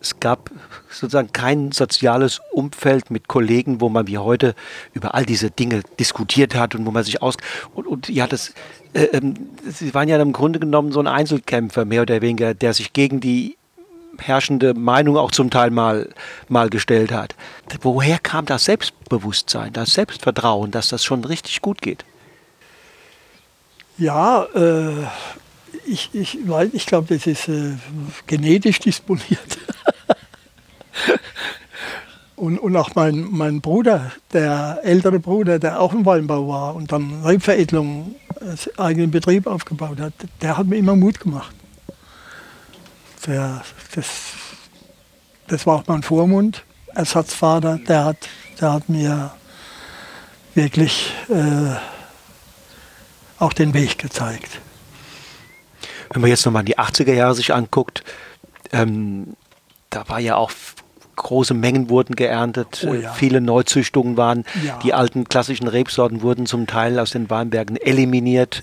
[0.00, 0.50] Es gab
[0.90, 4.54] sozusagen kein soziales Umfeld mit Kollegen, wo man wie heute
[4.92, 7.36] über all diese Dinge diskutiert hat und wo man sich aus
[7.74, 8.54] und, und ja, das,
[8.94, 9.34] äh, ähm,
[9.66, 13.20] Sie waren ja im Grunde genommen so ein Einzelkämpfer mehr oder weniger, der sich gegen
[13.20, 13.56] die
[14.18, 16.08] herrschende Meinung auch zum Teil mal,
[16.48, 17.36] mal gestellt hat.
[17.82, 22.04] Woher kam das Selbstbewusstsein, das Selbstvertrauen, dass das schon richtig gut geht?
[23.96, 25.04] Ja, äh,
[25.86, 26.38] ich, ich,
[26.72, 27.76] ich glaube, das ist äh,
[28.26, 29.58] genetisch disponiert.
[32.36, 36.92] und, und auch mein, mein Bruder, der ältere Bruder, der auch im Weinbau war und
[36.92, 41.54] dann Rebveredelung, äh, eigenen Betrieb aufgebaut hat, der hat mir immer Mut gemacht.
[43.26, 43.62] Der,
[43.94, 44.06] das,
[45.48, 48.28] das war auch mein Vormund, Ersatzvater, der hat,
[48.60, 49.32] der hat mir
[50.54, 51.76] wirklich äh,
[53.38, 54.60] auch den Weg gezeigt.
[56.10, 58.02] Wenn man jetzt nochmal die 80er Jahre sich anguckt,
[58.72, 59.36] ähm,
[59.90, 60.50] da war ja auch
[61.18, 63.12] große Mengen wurden geerntet, Oh äh, ja.
[63.12, 64.78] viele Neuzüchtungen waren, Ja.
[64.82, 68.62] die alten klassischen Rebsorten wurden zum Teil aus den Weinbergen eliminiert.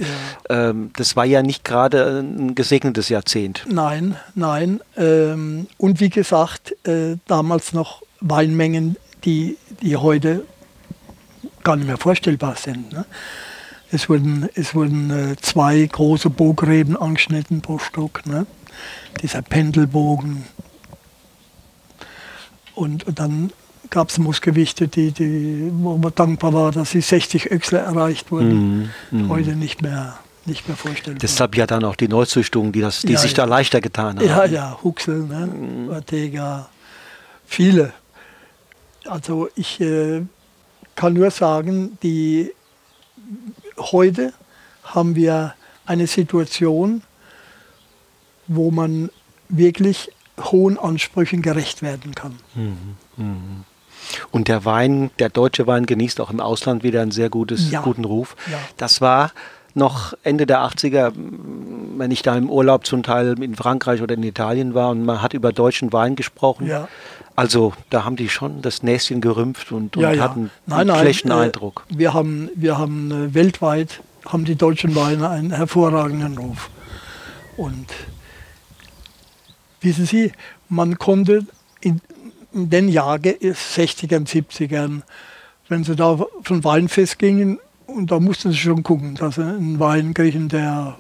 [0.50, 3.66] Ähm, das war ja nicht gerade ein gesegnetes Jahrzehnt.
[3.70, 4.80] Nein, nein.
[4.98, 10.46] Ähm, und wie gesagt, äh, damals noch Weinmengen, die, die heute
[11.64, 12.92] gar nicht mehr vorstellbar sind.
[12.94, 13.06] Ne?
[13.92, 18.26] Es wurden, es wurden äh, zwei große Bogreben angeschnitten pro Stock.
[18.26, 18.46] Ne?
[19.22, 20.46] Dieser Pendelbogen.
[22.76, 23.52] Und, und dann
[23.90, 28.92] gab es Mussgewichte, die, die, wo man dankbar war, dass die 60 Öchsle erreicht wurden.
[29.30, 31.20] Heute nicht mehr, nicht mehr vorstellbar.
[31.20, 33.38] Deshalb ja dann auch die Neuzüchtungen, die, das, die Ja, sich ja.
[33.38, 34.28] da leichter getan haben.
[34.28, 35.90] Ja, ja, Huxel, ne?
[35.90, 36.70] Ortega,
[37.46, 37.94] viele.
[39.08, 40.24] Also ich äh,
[40.96, 42.52] kann nur sagen, die
[43.78, 44.34] heute
[44.84, 45.54] haben wir
[45.86, 47.02] eine Situation,
[48.48, 49.10] wo man
[49.50, 52.36] wirklich hohen Ansprüchen gerecht werden kann.
[54.32, 57.82] Und der Wein, der deutsche Wein genießt auch im Ausland wieder einen sehr gutes, Ja.
[57.82, 58.36] guten Ruf.
[58.52, 58.58] Ja.
[58.78, 59.32] Das war
[59.74, 64.16] noch Ende der 80er, m, wenn ich da im Urlaub zum Teil in Frankreich oder
[64.16, 66.68] in Italien war und man hat über deutschen Wein gesprochen.
[66.68, 66.88] Ja.
[67.36, 71.32] Also da haben die schon das Näschen gerümpft und, und hatten Nein, einen nein, schlechten
[71.32, 71.84] äh, Eindruck.
[71.90, 76.70] Wir haben, wir haben äh, weltweit haben die deutschen Weine einen hervorragenden Ruf.
[77.58, 77.88] Und
[79.86, 80.32] wissen Sie,
[80.68, 81.46] man konnte
[81.80, 82.02] in,
[82.54, 85.04] in den Jahren, 60ern, 70ern,
[85.70, 89.80] wenn sie da von Weinfest gingen, und da mussten sie schon gucken, dass sie einen
[89.80, 90.98] Wein kriegen, der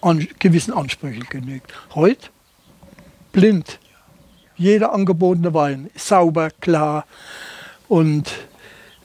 [0.00, 1.72] an, gewissen Ansprüchen genügt.
[1.94, 2.30] Heute
[3.32, 3.78] blind.
[4.56, 7.06] Jeder angebotene Wein ist sauber, klar
[7.88, 8.30] und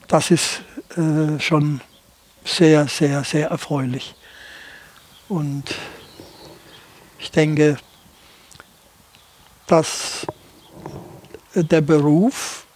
[0.08, 0.62] das ist
[0.96, 1.80] äh, schon
[2.44, 4.14] sehr, sehr, sehr erfreulich.
[5.28, 5.74] Und
[7.18, 7.78] ich denke,
[9.66, 10.26] dass
[11.54, 12.66] der Beruf,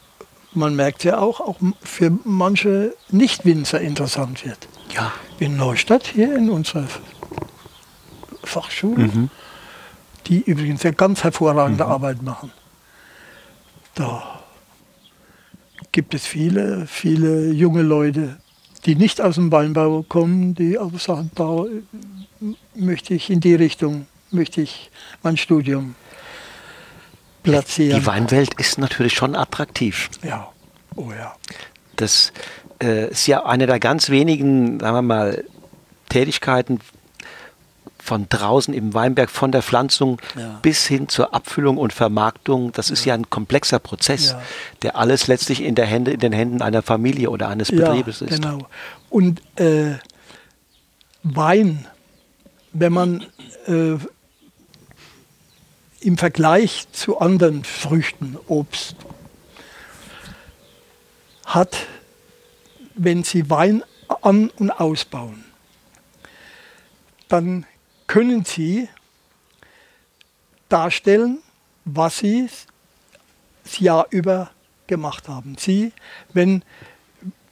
[0.53, 4.69] man merkt ja auch, auch für manche Nicht-Winzer interessant wird.
[4.95, 5.13] Ja.
[5.39, 6.87] In Neustadt, hier in unserer
[8.43, 9.31] Fachschule, mhm.
[10.27, 11.91] die übrigens eine ganz hervorragende mhm.
[11.91, 12.53] Arbeit machen.
[13.95, 14.41] Da
[15.93, 18.39] gibt es viele, viele junge Leute,
[18.87, 21.65] die nicht aus dem Weinbau kommen, die aber sagen, da
[22.75, 24.91] möchte ich in die Richtung, möchte ich
[25.23, 25.95] mein Studium
[27.43, 28.01] platzieren.
[28.01, 30.11] Die Weinwelt ist natürlich schon attraktiv.
[30.23, 30.49] Ja,
[30.97, 31.35] oh ja.
[31.97, 32.33] Das
[32.83, 35.45] äh, ist ja eine der ganz wenigen, sagen wir mal,
[36.09, 36.81] Tätigkeiten,
[38.03, 40.59] von draußen im Weinberg, von der Pflanzung ja.
[40.63, 42.73] bis hin zur Abfüllung und Vermarktung.
[42.73, 44.43] Das ist ja ein komplexer Prozess, ja.
[44.83, 48.27] der alles letztlich in, der Hände, in den Händen einer Familie oder eines Betriebes ja,
[48.27, 48.43] ist.
[48.43, 48.67] Genau.
[49.11, 49.95] Und äh,
[51.23, 51.87] Wein,
[52.73, 53.27] wenn man
[53.67, 53.97] äh,
[56.01, 58.97] im Vergleich zu anderen Früchten, Obst,
[61.45, 61.77] hat,
[62.95, 63.83] wenn Sie Wein
[64.23, 65.45] an- und ausbauen,
[67.29, 67.67] dann
[68.07, 68.89] können Sie
[70.69, 71.43] darstellen,
[71.85, 72.49] was Sie
[73.65, 74.51] das Jahr über
[74.87, 75.57] gemacht haben.
[75.59, 75.93] Sie,
[76.33, 76.65] wenn,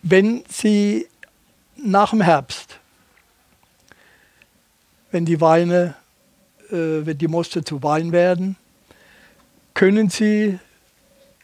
[0.03, 1.07] wenn Sie
[1.77, 2.81] nach dem Herbst,
[5.11, 5.95] wenn die Weine,
[6.71, 8.57] wenn die Moste zu Wein werden,
[9.75, 10.59] können Sie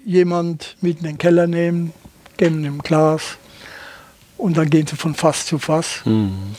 [0.04, 1.92] jemand mit in den Keller nehmen,
[2.36, 3.38] geben im Glas
[4.36, 6.02] und dann gehen Sie von Fass zu Fass.
[6.04, 6.54] Mhm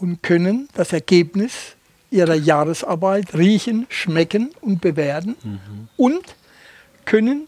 [0.00, 1.76] und können das Ergebnis
[2.10, 5.88] ihrer Jahresarbeit riechen, schmecken und bewerten mhm.
[5.96, 6.34] und
[7.04, 7.46] können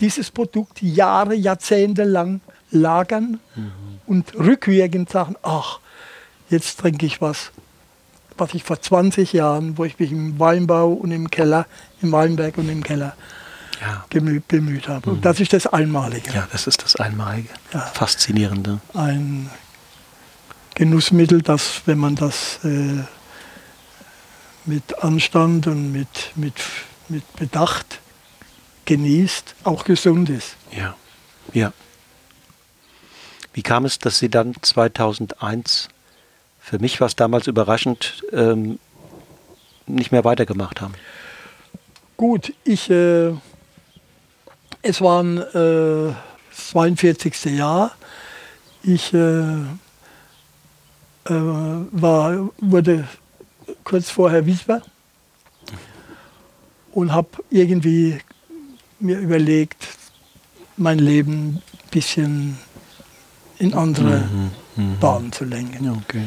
[0.00, 2.40] dieses Produkt Jahre, Jahrzehnte lang
[2.70, 3.72] lagern mhm.
[4.06, 5.80] und rückwirkend sagen, ach,
[6.50, 7.52] jetzt trinke ich was,
[8.36, 11.66] was ich vor 20 Jahren, wo ich mich im Weinbau und im Keller,
[12.02, 13.14] im Weinberg und im Keller
[13.80, 14.04] ja.
[14.08, 15.08] bemüht habe.
[15.08, 15.16] Mhm.
[15.16, 16.32] Und das ist das Einmalige.
[16.32, 17.48] Ja, das ist das Einmalige.
[17.72, 17.80] Ja.
[17.80, 18.80] Faszinierende.
[18.94, 19.50] Ein
[20.74, 23.04] Genussmittel, das, wenn man das äh,
[24.64, 26.54] mit Anstand und mit, mit,
[27.08, 28.00] mit Bedacht
[28.84, 30.56] genießt, auch gesund ist.
[30.72, 30.94] Ja,
[31.52, 31.72] ja.
[33.52, 35.88] Wie kam es, dass Sie dann 2001,
[36.64, 38.78] für mich war es damals überraschend, ähm,
[39.86, 40.94] nicht mehr weitergemacht haben?
[42.16, 43.32] Gut, ich, äh,
[44.80, 46.14] es war ein äh,
[46.52, 47.44] 42.
[47.56, 47.94] Jahr.
[48.82, 49.64] Ich äh, äh,
[51.28, 53.08] war, wurde
[53.84, 54.80] kurz vorher Witwer
[56.92, 58.20] und habe irgendwie
[59.00, 59.86] mir überlegt,
[60.78, 62.58] mein Leben ein bisschen
[63.58, 64.98] in andere mhm, mhm.
[64.98, 66.02] Bahnen zu lenken.
[66.04, 66.26] Okay.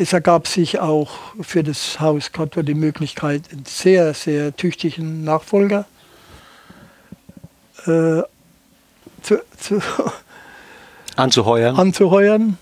[0.00, 1.10] Es ergab sich auch
[1.42, 5.84] für das Haus Kator die Möglichkeit, einen sehr, sehr tüchtigen Nachfolger
[7.84, 8.22] äh,
[9.20, 9.82] zu, zu
[11.16, 11.76] anzuheuern.
[11.76, 12.56] anzuheuern.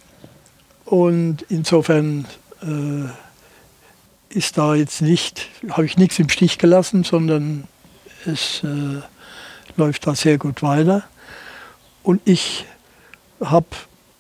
[0.85, 2.27] Und insofern
[2.61, 7.69] äh, ist da jetzt nicht, habe ich nichts im Stich gelassen, sondern
[8.27, 9.01] es äh,
[9.77, 11.05] läuft da sehr gut weiter.
[12.03, 12.65] Und ich
[13.41, 13.69] habe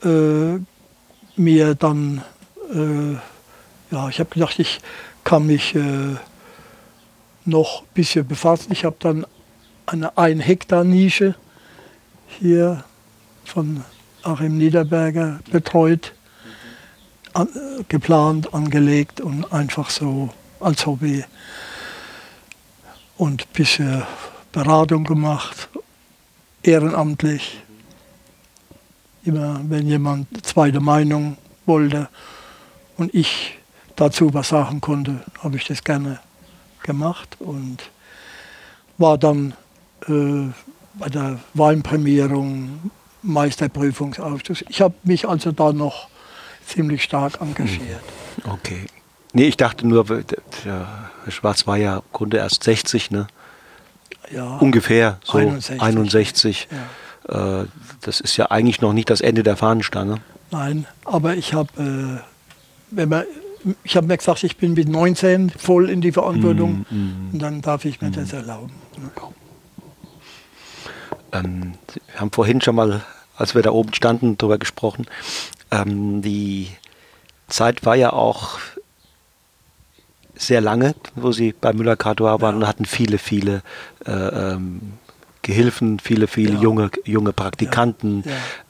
[0.04, 0.60] äh,
[1.34, 2.22] mir dann,
[3.90, 4.80] ja, ich habe gedacht, ich
[5.24, 6.16] kann mich äh,
[7.44, 8.72] noch ein bisschen befassen.
[8.72, 9.26] Ich habe dann
[9.86, 11.34] eine 1 Hektar Nische
[12.38, 12.84] hier
[13.44, 13.84] von
[14.22, 16.12] Achim Niederberger betreut
[17.32, 17.48] an,
[17.88, 20.28] geplant, angelegt und einfach so
[20.60, 21.24] als Hobby.
[23.16, 24.02] Und ein bisschen
[24.52, 25.68] Beratung gemacht,
[26.62, 27.62] ehrenamtlich.
[29.24, 32.08] Immer wenn jemand zweite Meinung wollte
[32.98, 33.58] und ich
[33.96, 36.20] dazu was sagen konnte, habe ich das gerne
[36.82, 37.78] gemacht und
[38.98, 39.54] war dann
[40.06, 40.50] äh,
[40.94, 42.90] bei der Weinprämierung
[43.22, 44.64] Meisterprüfungsausschuss.
[44.68, 46.08] Ich habe mich also da noch
[46.66, 48.02] ziemlich stark engagiert.
[48.42, 48.52] Hm.
[48.52, 48.86] Okay.
[49.32, 50.06] Nee, ich dachte nur,
[50.64, 53.26] Herr Schwarz war ja im Grunde erst 60, ne?
[54.30, 54.56] Ja.
[54.58, 55.80] Ungefähr, so 61.
[55.82, 56.68] 61.
[57.28, 57.62] Ja.
[57.62, 57.66] Äh,
[58.00, 60.20] das ist ja eigentlich noch nicht das Ende der Fahnenstange.
[60.50, 62.27] Nein, aber ich habe, äh,
[62.90, 63.24] wenn man,
[63.84, 67.38] ich habe mir gesagt, ich bin mit 19 voll in die Verantwortung mm, mm, und
[67.40, 68.12] dann darf ich mir mm.
[68.12, 68.72] das erlauben.
[71.32, 73.02] Ähm, wir haben vorhin schon mal,
[73.36, 75.06] als wir da oben standen, darüber gesprochen,
[75.70, 76.68] ähm, die
[77.48, 78.58] Zeit war ja auch
[80.34, 82.60] sehr lange, wo sie bei Müller Cardois waren ja.
[82.60, 83.62] und hatten viele, viele
[84.06, 84.94] äh, ähm,
[85.42, 86.60] Gehilfen, viele, viele ja.
[86.60, 88.24] junge, junge Praktikanten,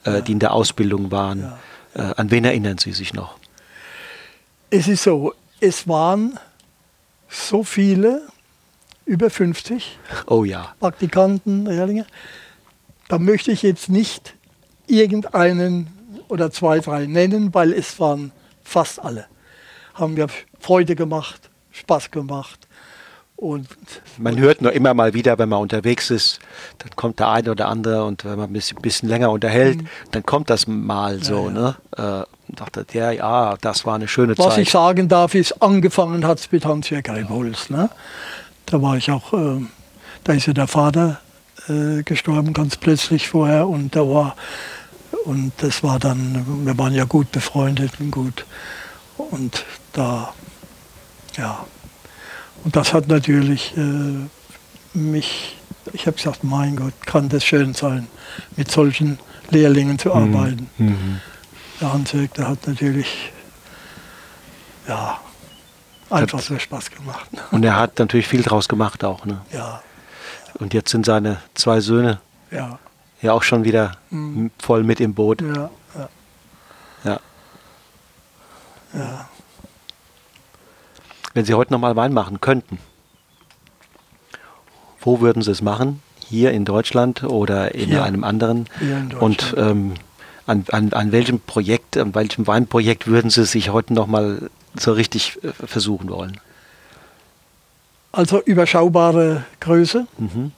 [0.05, 0.17] ja.
[0.17, 1.53] Äh, die in der Ausbildung waren.
[1.95, 3.37] Äh, an wen erinnern Sie sich noch?
[4.71, 6.39] Es ist so, es waren
[7.27, 8.29] so viele,
[9.07, 10.75] über 50 Oh ja.
[10.79, 12.07] Praktikanten, Lehrlinge.
[13.09, 14.35] Da möchte ich jetzt nicht
[14.87, 15.89] irgendeinen
[16.29, 18.31] oder zwei, drei nennen, weil es waren
[18.63, 19.27] fast alle.
[19.95, 20.27] Haben mir
[20.61, 22.68] Freude gemacht, Spaß gemacht.
[23.39, 23.69] Und
[24.17, 26.41] Man hört nur immer mal wieder, wenn man unterwegs ist,
[26.79, 29.79] dann kommt der eine oder andere und wenn man ein bisschen, bisschen länger unterhält,
[30.11, 31.55] dann kommt das mal so, Mhm.
[31.57, 32.17] Ja, ja.
[32.17, 32.27] ne?
[32.27, 34.59] Äh, dachte der, ja, das war eine schöne was Zeit.
[34.59, 37.71] ich sagen darf, ist, angefangen hat es mit Hans-Jörg Rebholz.
[37.71, 37.91] Ne?
[38.67, 39.61] Da war ich auch, äh,
[40.25, 41.21] da ist ja der Vater
[41.69, 44.35] äh, gestorben ganz plötzlich vorher und da war,
[45.27, 48.47] und das war dann, wir waren ja gut befreundet und gut.
[49.17, 50.35] Und da,
[51.37, 51.65] ja,
[52.69, 54.27] und das hat natürlich äh,
[54.93, 55.57] mich,
[55.95, 58.09] ich habe gesagt, mein Gott, kann das schön sein,
[58.57, 60.69] mit solchen Lehrlingen zu arbeiten.
[60.77, 61.21] Mhm.
[61.81, 63.33] Der Hans-Jörg, der hat natürlich,
[64.87, 65.19] ja,
[66.11, 67.31] einfach so Spaß gemacht.
[67.53, 69.25] Und er hat natürlich viel draus gemacht auch.
[69.25, 69.41] Ne?
[69.51, 69.83] Ja,
[70.59, 72.79] Und jetzt sind seine zwei Söhne ja,
[73.23, 74.51] ja auch schon wieder Mhm.
[74.59, 75.41] voll mit im Boot.
[75.41, 76.09] ja, ja,
[77.05, 77.21] Ja.
[78.93, 79.29] ja.
[81.39, 82.81] Wenn Sie heute nochmal Wein machen könnten,
[85.01, 86.03] wo würden Sie es machen?
[86.29, 88.03] Hier in Deutschland oder in Hier.
[88.03, 88.67] einem anderen?
[88.81, 89.95] Hier in Und ähm,
[90.49, 95.39] an, an, an welchem Projekt, an welchem Weinprojekt würden Sie sich heute nochmal so richtig
[95.45, 96.41] äh, versuchen wollen?
[98.11, 100.51] Also überschaubare Größe, Mhm.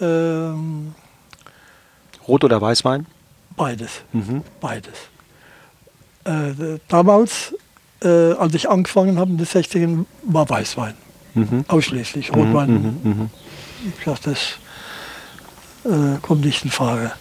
[0.00, 0.94] ähm,
[2.28, 3.04] Rot- oder Weißwein?
[3.56, 4.44] beides, Mhm.
[4.60, 4.94] beides.
[6.22, 7.52] Äh, damals,
[8.02, 10.94] äh, als ich angefangen habe in den 60ern, war Weißwein,
[11.34, 11.64] Mhm.
[11.68, 12.32] ausschließlich.
[12.34, 12.70] Rotwein,
[13.02, 13.10] Mhm.
[13.10, 13.30] Mhm.
[13.98, 14.38] ich sag, das
[15.84, 17.12] äh, kommt nicht in Frage.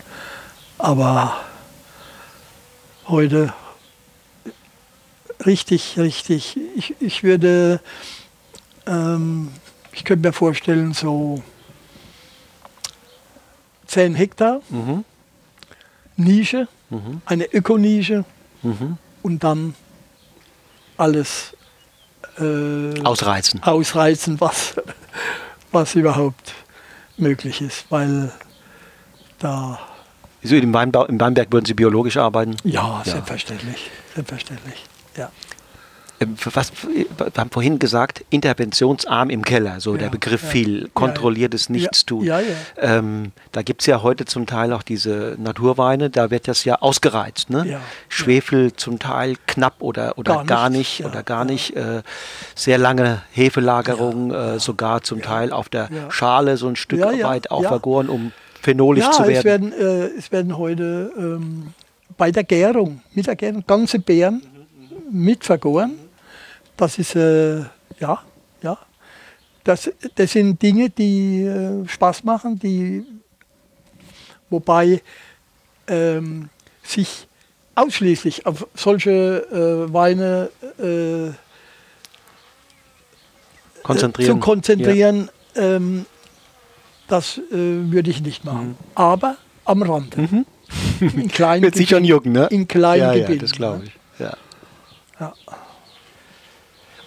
[0.78, 1.34] Aber
[3.08, 3.54] heute
[5.46, 7.80] richtig, richtig, ich, ich würde,
[8.86, 9.50] ähm,
[9.92, 11.42] ich könnte mir vorstellen, so
[13.88, 15.04] 10 Hektar Mhm.
[16.18, 17.22] Nische, Mhm.
[17.26, 18.26] eine Ökonische
[18.62, 18.98] Mhm.
[19.24, 19.74] und dann
[21.00, 21.56] alles
[22.40, 23.64] äh, Ausreizen.
[23.64, 24.76] ausreizen, was,
[25.72, 26.54] was überhaupt
[27.18, 28.32] möglich ist, weil
[29.40, 29.80] da,
[30.42, 32.56] Wieso im, Weinbau, Im Weinberg würden Sie biologisch arbeiten?
[32.64, 33.12] ja, Ja.
[33.14, 34.86] selbstverständlich, selbstverständlich,
[35.18, 35.32] ja.
[36.20, 37.06] Ähm, Was, wir
[37.38, 40.50] haben vorhin gesagt, interventionsarm im Keller, so der Ja, Begriff ja.
[40.50, 41.74] viel, kontrolliertes ja.
[41.74, 42.24] Nichtstun.
[42.24, 42.42] Ja.
[42.78, 46.76] Ähm, da gibt es ja heute zum Teil auch diese Naturweine, da wird das ja
[46.76, 47.50] ausgereizt.
[47.50, 47.80] Ne?
[48.08, 51.76] Schwefel zum Teil knapp oder, oder gar, nicht, oder gar nicht.
[51.76, 52.02] Äh,
[52.56, 55.90] sehr lange Hefelagerung, äh, sogar zum Teil auf der.
[56.10, 59.72] Schale so ein Stück weit auch vergoren, um phenolisch zu es werden.
[59.72, 61.74] werden, äh, es werden heute ähm,
[62.18, 64.42] bei der Gärung, mit der Gärung, ganze Beeren
[65.12, 65.94] mit vergoren.
[66.80, 67.60] Das ist, äh,
[68.00, 68.24] ja,
[68.62, 68.78] ja.
[69.66, 73.06] Das, das sind Dinge, die äh, Spaß machen, die,
[74.50, 75.02] wobei
[75.88, 76.48] ähm,
[76.82, 77.28] sich
[77.76, 80.50] ausschließlich auf solche äh, Weine
[80.80, 81.34] äh,
[83.84, 84.32] konzentrieren.
[84.32, 86.06] zu konzentrieren, ähm,
[87.10, 88.78] das äh, würde ich nicht machen.
[88.96, 90.16] Aber am Rand.
[91.02, 91.64] In kleinen Mhm.
[91.64, 92.06] Wird sich schon Gebieten.
[92.06, 92.48] jucken, ne?
[92.52, 93.84] In kleinen ja, ja, Gebieten, das glaube ne?
[93.86, 94.20] ich.
[94.20, 94.38] Ja.
[95.20, 95.34] Ja.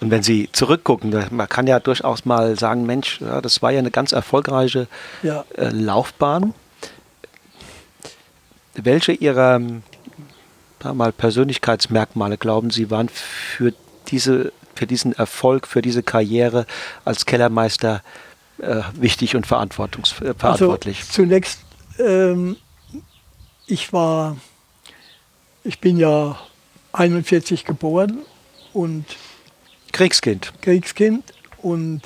[0.03, 3.78] Und wenn Sie zurückgucken, man kann ja durchaus mal sagen, Mensch, ja, das war ja
[3.78, 4.88] eine ganz erfolgreiche
[5.22, 5.44] Ja.
[5.57, 6.55] äh, Laufbahn.
[8.74, 9.84] Welche Ihrer ähm,
[10.92, 13.72] mal, Persönlichkeitsmerkmale glauben Sie waren für,
[14.09, 16.66] diese, für diesen Erfolg, für diese Karriere
[17.05, 18.03] als Kellermeister
[18.59, 20.98] äh, wichtig und verantwortungs äh, verantwortlich?
[20.98, 21.61] Also zunächst,
[22.00, 22.57] ähm,
[23.68, 24.36] ich war,
[25.62, 26.40] ich bin ja
[26.92, 28.18] 41 geboren
[28.72, 29.05] und
[29.93, 30.53] Kriegskind.
[30.62, 31.22] Kriegskind
[31.59, 32.01] und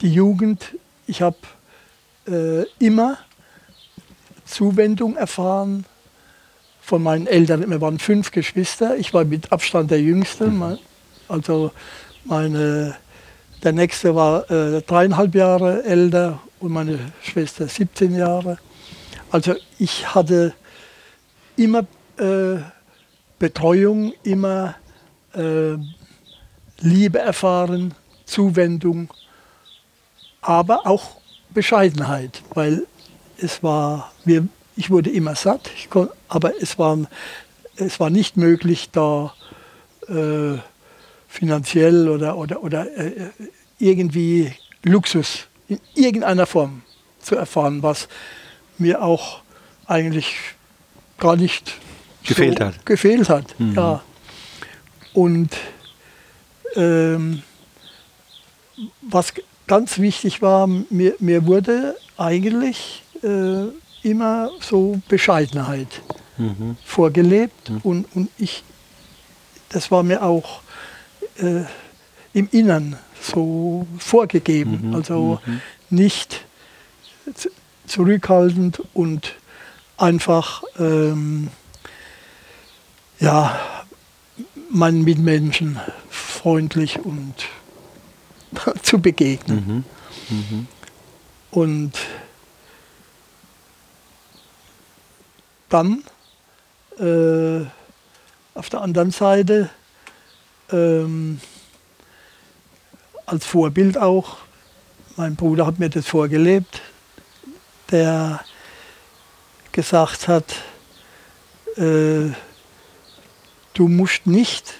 [0.00, 0.74] die Jugend,
[1.06, 1.36] ich habe
[2.28, 3.18] äh, immer
[4.44, 5.84] Zuwendung erfahren
[6.80, 7.68] von meinen Eltern.
[7.70, 10.46] Wir waren fünf Geschwister, ich war mit Abstand der Jüngste.
[10.48, 10.78] Mein-
[11.28, 11.72] Also
[12.24, 12.96] meine,
[13.62, 18.58] der nächste war äh, dreieinhalb Jahre älter und meine Schwester 17 Jahre.
[19.30, 20.52] Also ich hatte
[21.56, 21.86] immer
[22.18, 22.56] äh,
[23.38, 24.74] Betreuung, immer
[25.34, 25.76] äh,
[26.80, 27.94] Liebe erfahren,
[28.24, 29.12] Zuwendung,
[30.40, 31.16] aber auch
[31.50, 32.86] Bescheidenheit, weil
[33.38, 34.46] es war, wir,
[34.76, 36.98] ich wurde immer satt, kon, aber es war,
[37.76, 39.32] es war nicht möglich, da
[40.08, 40.58] äh,
[41.28, 43.30] finanziell oder, oder, oder äh,
[43.78, 44.52] irgendwie
[44.82, 46.82] Luxus in irgendeiner Form
[47.20, 48.08] zu erfahren, was
[48.78, 49.40] mir auch
[49.86, 50.36] eigentlich
[51.18, 51.74] gar nicht
[52.26, 52.86] Gefehlt hat.
[52.86, 53.74] Gefehlt hat, Mhm.
[53.74, 54.02] ja.
[55.12, 55.50] Und
[56.76, 57.42] ähm,
[59.02, 59.32] was
[59.66, 63.66] ganz wichtig war, mir, mir wurde eigentlich äh,
[64.02, 66.02] immer so Bescheidenheit
[66.36, 66.76] mhm.
[66.84, 67.80] vorgelebt mhm.
[67.82, 68.62] Und, und ich,
[69.70, 70.60] das war mir auch
[71.36, 71.62] äh,
[72.32, 74.88] im Innern so vorgegeben.
[74.88, 74.94] Mhm.
[74.94, 75.60] Also mhm.
[75.90, 76.44] nicht
[77.86, 79.34] zurückhaltend und
[79.96, 81.48] einfach ähm,
[83.20, 83.58] ja,
[84.74, 85.78] meinen Mitmenschen
[86.10, 87.34] freundlich und
[88.82, 89.84] zu begegnen.
[90.28, 90.36] Mhm.
[90.36, 90.66] Mhm.
[91.52, 91.92] Und
[95.68, 96.02] dann
[96.98, 97.64] äh,
[98.54, 99.70] auf der anderen Seite
[100.72, 101.40] ähm,
[103.26, 104.38] als Vorbild auch,
[105.16, 106.82] mein Bruder hat mir das vorgelebt,
[107.92, 108.40] der
[109.70, 110.56] gesagt hat,
[111.76, 112.32] äh,
[113.74, 114.74] du musst nicht,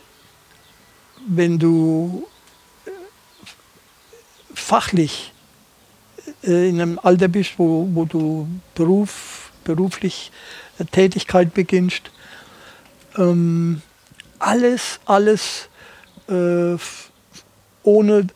[1.27, 2.27] wenn du
[2.87, 2.91] äh,
[4.55, 5.33] fachlich
[6.43, 10.31] äh, in einem Alter bist, wo, wo du Beruf, beruflich
[10.91, 12.11] Tätigkeit beginnst,
[13.17, 13.83] ähm,
[14.39, 15.69] alles, alles
[16.29, 16.77] äh,
[17.83, 18.27] ohne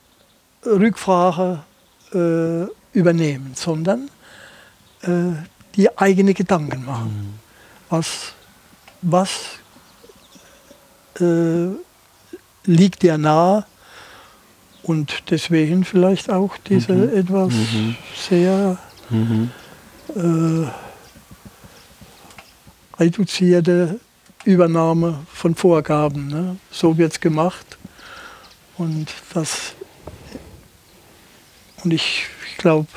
[0.65, 1.65] Rückfrage
[2.13, 4.11] äh, übernehmen, sondern
[5.03, 5.33] äh,
[5.75, 7.35] die eigene Gedanken machen.
[7.35, 7.39] Mhm.
[7.91, 8.33] Was,
[9.03, 9.59] was
[11.21, 11.69] äh,
[12.65, 13.65] liegt dir nahe
[14.83, 17.17] und deswegen vielleicht auch diese mhm.
[17.17, 17.97] etwas mhm.
[18.29, 18.79] sehr
[19.11, 19.51] mhm.
[20.17, 20.67] Äh,
[22.99, 24.01] reduzierte
[24.45, 26.29] Übernahme von Vorgaben.
[26.29, 26.57] Ne?
[26.71, 27.77] So wird es gemacht.
[28.79, 29.75] Und, das,
[31.85, 32.89] und ich, ich glaube,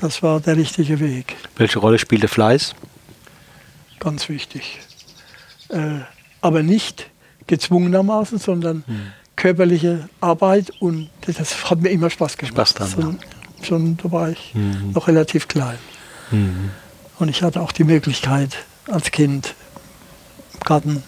[0.00, 1.36] das war der richtige Weg.
[1.56, 2.74] Welche Rolle spielte Fleiß?
[3.98, 4.78] Ganz wichtig.
[5.68, 6.00] Äh,
[6.40, 7.10] aber nicht
[7.46, 9.12] gezwungenermaßen, sondern hm.
[9.36, 12.54] körperliche Arbeit und das hat mir immer Spaß gemacht.
[12.54, 13.64] Spaß dran, schon, ja.
[13.64, 14.92] schon da war ich mhm.
[14.92, 15.78] noch relativ klein.
[16.30, 16.70] Mhm.
[17.18, 19.54] Und ich hatte auch die Möglichkeit als Kind
[20.54, 21.02] im Garten.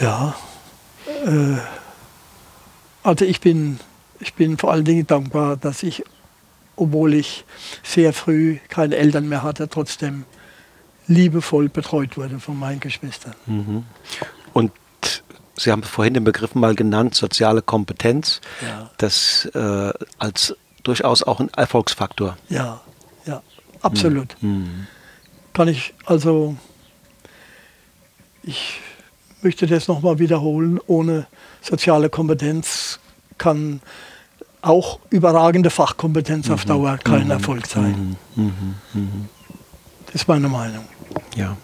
[0.00, 0.34] Ja,
[1.26, 1.58] äh,
[3.02, 3.78] also ich bin,
[4.18, 6.02] ich bin vor allen Dingen dankbar, dass ich,
[6.74, 7.44] obwohl ich
[7.82, 10.24] sehr früh keine Eltern mehr hatte, trotzdem
[11.06, 13.34] liebevoll betreut wurde von meinen Geschwistern.
[13.46, 13.84] Mhm.
[14.52, 14.72] Und
[15.56, 18.90] Sie haben vorhin den Begriff mal genannt, soziale Kompetenz, ja.
[18.98, 22.36] das äh, als durchaus auch ein Erfolgsfaktor.
[22.48, 22.80] Ja,
[23.24, 23.42] ja,
[23.80, 24.36] absolut.
[24.40, 24.88] Mhm.
[25.52, 26.56] Kann ich, also,
[28.42, 28.80] ich
[29.42, 31.26] möchte das nochmal wiederholen, ohne
[31.60, 32.98] soziale Kompetenz
[33.38, 33.80] kann
[34.60, 36.54] auch überragende Fachkompetenz mhm.
[36.54, 37.30] auf Dauer kein mhm.
[37.30, 38.16] Erfolg sein.
[38.34, 38.44] Mhm.
[38.44, 38.74] mhm.
[38.92, 39.28] mhm.
[40.06, 40.84] Das ist meine Meinung.
[41.36, 41.56] Ja.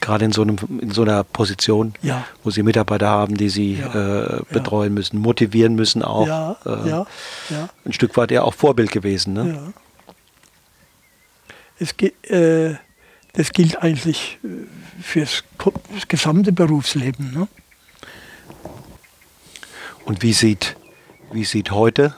[0.00, 2.24] Gerade in so, einem, in so einer Position, ja.
[2.42, 4.38] wo Sie Mitarbeiter haben, die Sie ja.
[4.38, 4.94] äh, betreuen ja.
[4.94, 6.26] müssen, motivieren müssen auch.
[6.64, 7.04] Äh.
[7.84, 9.34] Ein Stück weit ja auch Vorbild gewesen.
[9.34, 9.72] Ne?
[11.78, 11.92] Es,
[12.30, 12.76] äh,
[13.34, 14.48] das gilt eigentlich äh,
[15.02, 15.44] fürs
[15.94, 17.32] das gesamte Berufsleben.
[17.32, 17.48] Ne?
[20.04, 20.76] Und wie sieht,
[21.32, 22.14] wie sieht heute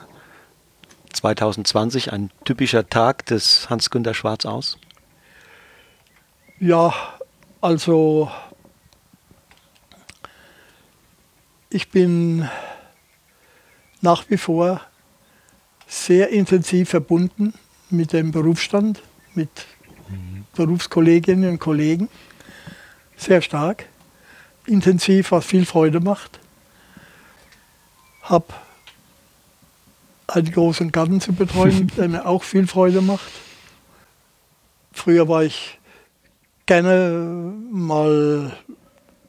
[1.13, 4.77] 2020 ein typischer Tag des Hans-Günter Schwarz aus?
[6.59, 6.93] Ja,
[7.59, 8.31] also
[11.69, 12.47] ich bin
[14.01, 14.81] nach wie vor
[15.87, 17.53] sehr intensiv verbunden
[17.89, 19.01] mit dem Berufsstand,
[19.33, 19.49] mit.
[20.55, 22.09] Berufskolleginnen und Kollegen.
[23.15, 23.85] Sehr stark,
[24.65, 26.39] intensiv, was viel Freude macht.
[28.23, 28.53] Habe
[30.35, 33.31] einen großen Garten zu betreuen, der mir auch viel Freude macht.
[34.91, 35.79] Früher war ich
[36.65, 38.51] gerne mal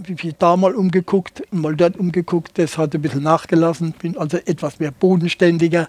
[0.08, 2.58] wie da mal umgeguckt, mal dort umgeguckt.
[2.58, 3.92] Das hat ein bisschen nachgelassen.
[3.92, 5.88] Bin also etwas mehr bodenständiger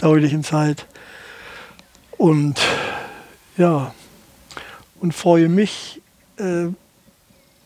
[0.00, 0.86] der heutigen Zeit.
[2.16, 2.60] Und
[3.56, 3.94] ja,
[5.00, 6.00] und freue mich,
[6.36, 6.66] äh,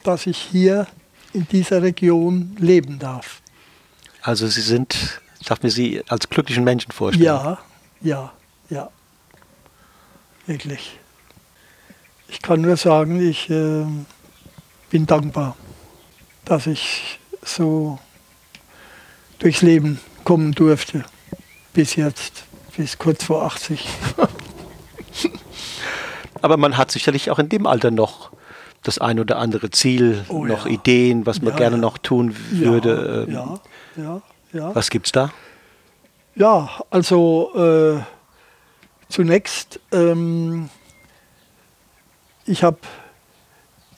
[0.03, 0.87] dass ich hier
[1.33, 3.41] in dieser Region leben darf.
[4.23, 7.25] Also Sie sind darf mir Sie als glücklichen Menschen vorstellen.
[7.25, 7.59] Ja,
[8.01, 8.33] ja,
[8.71, 8.91] ja.
[10.47, 10.99] Wirklich.
[12.29, 13.85] Ich kann nur sagen, ich äh,
[14.91, 15.57] bin dankbar,
[16.45, 17.99] dass ich so
[19.39, 21.05] durchs Leben kommen durfte.
[21.73, 22.45] Bis jetzt,
[22.77, 23.87] bis kurz vor 80.
[26.43, 28.31] Aber man hat sicherlich auch in dem Alter noch
[28.83, 30.73] das ein oder andere Ziel, oh, noch ja.
[30.73, 31.81] Ideen, was man ja, gerne ja.
[31.83, 33.27] noch tun würde.
[33.31, 33.61] Ja,
[33.97, 34.23] ja,
[34.55, 34.75] ja.
[34.75, 35.31] Was gibt's da?
[36.37, 38.01] Ja, also äh,
[39.09, 40.69] zunächst, ähm,
[42.47, 42.79] ich habe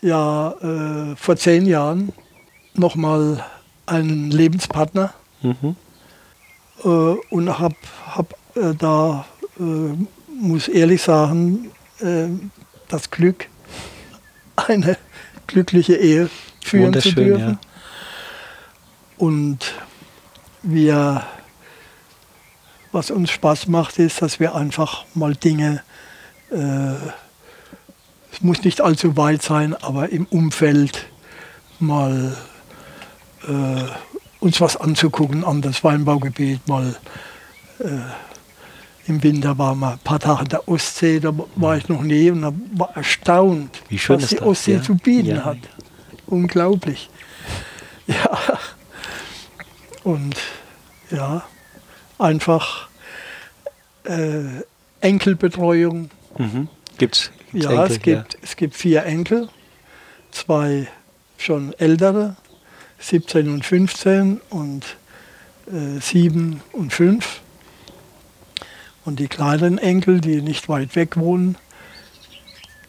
[0.03, 2.13] ja äh, vor zehn Jahren
[2.75, 3.45] nochmal
[3.87, 5.77] einen Lebenspartner Mhm.
[6.85, 7.77] äh, und habe
[8.15, 9.25] hab, äh, da,
[9.59, 9.63] äh,
[10.41, 12.27] muss ehrlich sagen, äh,
[12.89, 13.47] das Glück,
[14.57, 14.97] eine
[15.47, 16.29] glückliche Ehe
[16.65, 17.39] führen zu dürfen.
[17.41, 17.59] ja.
[19.19, 19.75] Und
[20.67, 21.25] wir,
[22.93, 25.83] was uns Spaß macht, ist, dass wir einfach mal Dinge,
[26.51, 26.95] äh,
[28.33, 31.07] es muss nicht allzu weit sein, aber im Umfeld
[31.79, 32.37] mal
[33.47, 33.85] äh,
[34.41, 36.97] uns was anzugucken an das Weinbaugebiet, mal
[37.79, 42.03] äh, im Winter waren wir ein paar Tage in der Ostsee, da war ich noch
[42.03, 43.71] nie und da war erstaunt,
[44.09, 44.83] was die das, Ostsee ja.
[44.83, 45.45] zu bieten Ja.
[45.45, 45.59] hat.
[46.27, 47.09] Unglaublich.
[48.09, 48.39] Ja.
[50.05, 50.37] Und
[51.11, 51.45] ja,
[52.19, 52.89] einfach
[54.05, 54.63] äh,
[55.01, 56.11] Enkelbetreuung.
[56.39, 56.69] Mhm.
[56.99, 57.97] Gibt's, gibt's Ja, Enkel?
[57.97, 59.49] es, gibt, es gibt vier Enkel,
[60.31, 60.89] zwei
[61.39, 62.37] schon ältere,
[62.99, 64.85] 17 und 15 und
[65.71, 67.41] äh, 7 und 5.
[69.05, 71.57] Und die kleinen Enkel, die nicht weit weg wohnen,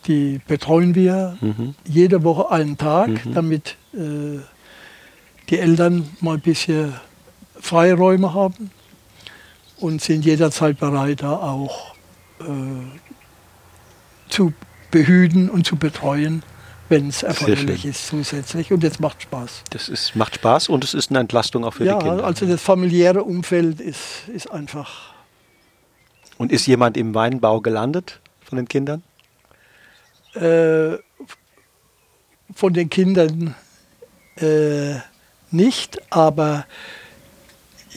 [0.07, 1.75] die betreuen wir Mhm.
[1.85, 3.33] jede Woche einen Tag, Mhm.
[3.33, 4.39] damit äh,
[5.49, 6.93] die Eltern mal ein bisschen
[7.59, 8.71] Freiräume haben
[9.77, 11.93] und sind jederzeit bereit, da auch
[12.39, 12.43] äh,
[14.29, 14.53] zu
[14.91, 16.43] behüten und zu betreuen,
[16.89, 18.71] wenn es erforderlich ist zusätzlich.
[18.71, 19.63] Und das macht Spaß.
[19.71, 22.23] Das ist, macht Spaß und es ist eine Entlastung auch für ja, die Kinder.
[22.23, 25.13] also das familiäre Umfeld ist, ist einfach.
[26.37, 29.03] und ist jemand im Weinbau gelandet von den Kindern?
[30.33, 30.97] Äh,
[32.53, 33.55] von den Kindern
[34.37, 34.95] äh,
[35.51, 36.65] nicht, aber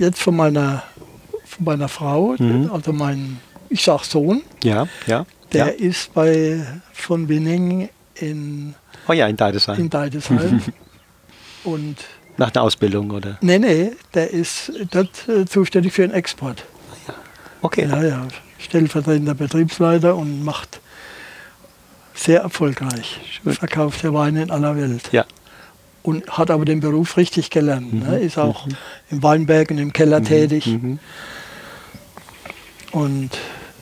[0.01, 0.83] jetzt von meiner,
[1.45, 2.71] von meiner Frau, Mhm.
[2.73, 3.39] also mein,
[3.69, 5.25] ich sag Sohn, Ja, ja.
[5.53, 5.73] der ja.
[5.73, 8.75] ist bei von Winning in,
[9.09, 9.79] Oh ja, in Deidesheim.
[9.79, 10.61] in Deidesheim.
[11.65, 11.97] Und
[12.37, 13.37] Nach der Ausbildung, oder?
[13.43, 16.65] nee, nee, der ist dort äh, zuständig für den Export.
[17.63, 17.87] Okay.
[17.89, 18.29] Ja, ja,
[18.59, 20.81] stellvertretender Betriebsleiter und macht
[22.15, 23.21] sehr erfolgreich.
[23.43, 23.53] Schön.
[23.55, 25.11] Verkauft ja Weine in aller Welt.
[25.13, 25.25] Ja.
[26.03, 27.93] Und hat aber den Beruf richtig gelernt.
[27.93, 28.19] Mhm, Ne?
[28.21, 28.67] Ist auch
[29.11, 30.67] im Weinberg und im Keller tätig.
[30.67, 30.99] Mhm.
[32.93, 33.31] Und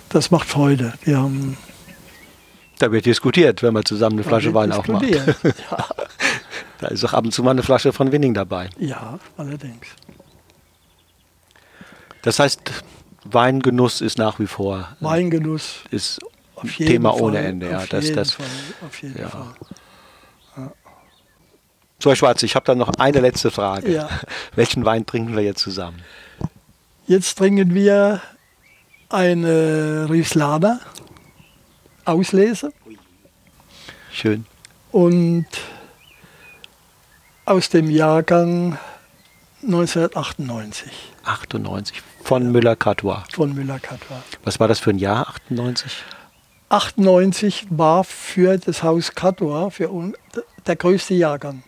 [0.08, 0.94] das macht Freude.
[1.04, 1.56] Wir haben
[2.78, 5.04] Da wird diskutiert, wenn man zusammen eine Flasche Wein aufmacht.
[5.70, 5.84] ja,
[6.78, 8.68] Da ist auch ab und zu mal eine Flasche von Winning dabei.
[8.78, 9.86] ja, allerdings.
[12.22, 12.60] Das heißt,
[13.24, 16.18] Weingenuss ist nach wie vor äh, Weingenuss ist
[16.76, 17.22] Thema Fall.
[17.22, 17.70] ohne Ende.
[17.70, 18.46] Ja, auf, das, jeden das, Fall,
[18.86, 19.28] auf jeden ja.
[19.28, 19.54] Fall.
[22.01, 23.92] So, Herr Schwarz, ich habe da noch eine letzte Frage.
[23.92, 24.09] Ja.
[24.55, 26.01] Welchen Wein trinken wir jetzt zusammen?
[27.09, 28.20] Jetzt trinken wir
[29.09, 30.78] eine Rieslader
[32.05, 32.72] Auslese
[34.12, 34.46] Schön.
[34.92, 35.46] und
[37.46, 38.78] aus dem Jahrgang
[39.62, 40.92] 1998
[41.24, 43.24] 98 von Müller-Cartois.
[43.32, 44.22] von Müller-Catois.
[44.44, 45.92] Was war das für ein Jahr, 98?
[46.68, 49.90] 98 war für das Haus Catois für
[50.66, 51.62] der größte Jahrgang.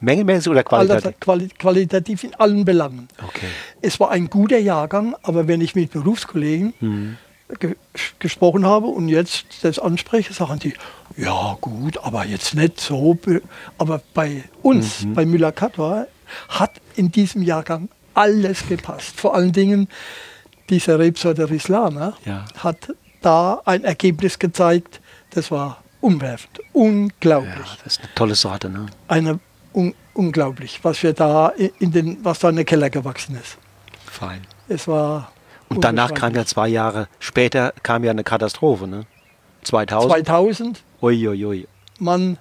[0.00, 1.20] Mengenmäßig oder qualitativ?
[1.20, 3.08] Quali qualitativ in allen Belangen.
[3.22, 3.46] Okay.
[3.82, 7.16] Es war ein guter Jahrgang, aber wenn ich mit Berufskollegen Mhm.
[7.58, 7.76] ge
[8.18, 10.74] gesprochen habe und jetzt das anspreche, sagen die,
[11.16, 13.14] ja gut, aber jetzt nicht so.
[13.14, 13.42] be-
[13.78, 15.14] Aber bei uns, Mhm.
[15.14, 16.06] bei Müller-Catois,
[16.48, 19.20] hat in diesem Jahrgang alles gepasst.
[19.20, 19.88] Vor allen Dingen
[20.70, 22.44] dieser Rebsorte Rislana Ja.
[22.58, 25.00] hat da ein Ergebnis gezeigt,
[25.30, 27.54] das war umwerfend, unglaublich.
[27.54, 28.86] Ja, das ist eine tolle Sorte, ne?
[29.08, 29.40] Eine,
[29.72, 31.48] un unglaublich, was wir da
[31.78, 33.56] in den, was da in den Keller gewachsen ist.
[34.04, 34.42] Fein.
[34.68, 35.32] Es war
[35.68, 39.06] Und danach kam ja zwei Jahre später kam ja eine Katastrophe, ne?
[39.62, 40.12] 2000.
[40.12, 41.66] 2000 Uiuiui.
[41.98, 42.38] man,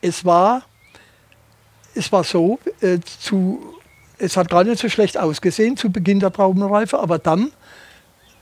[0.00, 0.62] es war,
[1.94, 3.74] es war so, äh, zu,
[4.18, 7.50] es hat gar nicht so schlecht ausgesehen zu Beginn der Traubenreife, aber dann,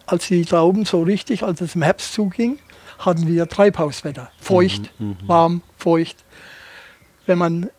[0.06, 2.58] als die Trauben so richtig, als es im Herbst zuging,
[2.98, 4.30] hatten wir Treibhauswetter.
[4.40, 4.90] Feucht,
[5.26, 6.24] warm, feucht.
[7.26, 7.70] Wenn man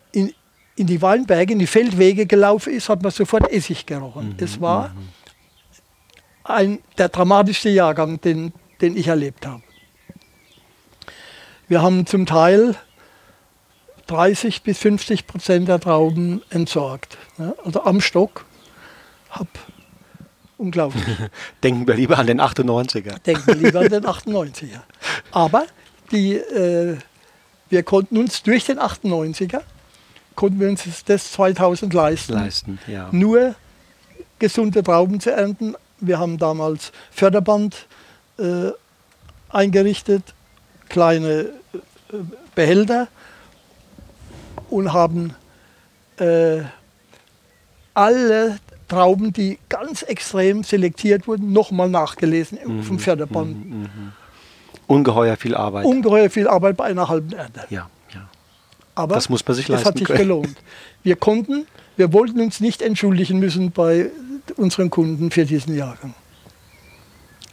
[0.78, 4.36] in, die Weinberge, in die Feldwege gelaufen ist, hat man sofort Essig gerochen.
[4.38, 4.94] es war
[6.44, 9.62] ein, der dramatischste Jahrgang, den, den ich erlebt habe.
[11.68, 12.76] Wir haben zum Teil
[14.06, 17.18] 30 bis 50 Prozent der Trauben entsorgt.
[17.36, 17.54] ne?
[17.64, 18.46] Also am Stock.
[19.28, 19.48] Hab
[20.56, 21.04] unglaublich.
[21.62, 23.18] Denken wir lieber an den 98er.
[23.18, 24.80] Denken wir lieber an den 98er.
[25.30, 25.66] Aber
[26.10, 26.96] die, äh,
[27.68, 29.60] wir konnten uns durch den 98er,
[30.38, 32.32] konnten wir uns das 2000 leisten.
[32.32, 33.08] Leisten, ja.
[33.10, 33.56] Nur
[34.38, 35.74] gesunde Trauben zu ernten.
[35.98, 37.88] Wir haben damals Förderband
[38.38, 38.70] äh,
[39.48, 40.22] eingerichtet,
[40.88, 41.46] kleine
[42.54, 43.08] Behälter
[44.70, 45.34] und haben
[46.18, 46.60] äh,
[47.94, 52.84] alle Trauben, die ganz extrem selektiert wurden, nochmal nachgelesen mhm.
[52.84, 53.66] vom Förderband.
[53.66, 54.12] Mhm, mhm.
[54.86, 55.84] Ungeheuer viel Arbeit.
[55.84, 57.64] Ungeheuer viel Arbeit bei einer halben Ernte.
[57.70, 57.90] Ja.
[58.98, 59.84] Aber das muss man sich leisten.
[59.84, 60.18] Das hat sich können.
[60.18, 60.56] gelohnt.
[61.04, 64.10] Wir konnten, wir wollten uns nicht entschuldigen müssen bei
[64.56, 66.14] unseren Kunden für diesen Jahrgang.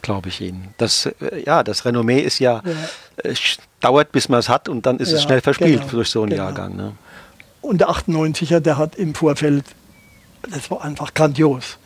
[0.02, 0.74] Glaube ich Ihnen.
[0.76, 3.30] Das, äh, ja, das Renommee ist ja, ja.
[3.30, 3.34] Äh,
[3.78, 6.22] dauert, bis man es hat und dann ist ja, es schnell verspielt genau, durch so
[6.22, 6.42] einen genau.
[6.42, 6.74] Jahrgang.
[6.74, 6.92] Ne?
[7.60, 9.64] Und der 98er, der hat im Vorfeld,
[10.50, 11.78] das war einfach grandios.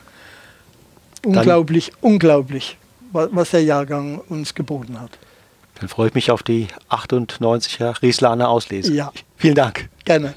[1.23, 2.79] Unglaublich, dann, unglaublich,
[3.13, 5.19] was der Jahrgang uns geboten hat.
[5.81, 8.93] Dann freue ich mich auf die 98er Rieslaner Auslese.
[8.93, 9.13] Ja.
[9.37, 9.89] Vielen Dank.
[10.05, 10.35] Gerne.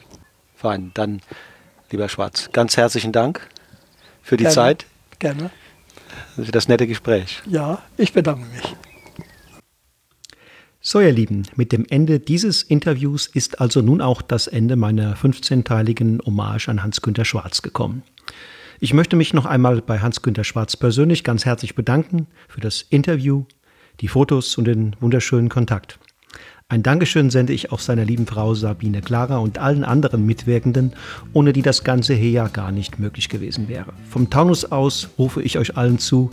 [0.55, 0.91] Fein.
[0.93, 1.21] Dann,
[1.91, 3.49] lieber Schwarz, ganz herzlichen Dank
[4.21, 4.55] für die Gerne.
[4.55, 4.85] Zeit.
[5.19, 5.51] Gerne.
[6.35, 7.41] Für das nette Gespräch.
[7.45, 8.75] Ja, ich bedanke mich.
[10.79, 15.15] So, ihr Lieben, mit dem Ende dieses Interviews ist also nun auch das Ende meiner
[15.15, 18.03] 15-teiligen Hommage an Hans-Günter Schwarz gekommen.
[18.79, 23.45] Ich möchte mich noch einmal bei Hans-Günter Schwarz persönlich ganz herzlich bedanken für das Interview,
[24.03, 25.97] die Fotos und den wunderschönen Kontakt.
[26.67, 30.91] Ein Dankeschön sende ich auch seiner lieben Frau Sabine Clara und allen anderen Mitwirkenden,
[31.31, 33.93] ohne die das Ganze hier ja gar nicht möglich gewesen wäre.
[34.09, 36.29] Vom Taunus aus rufe ich euch allen zu,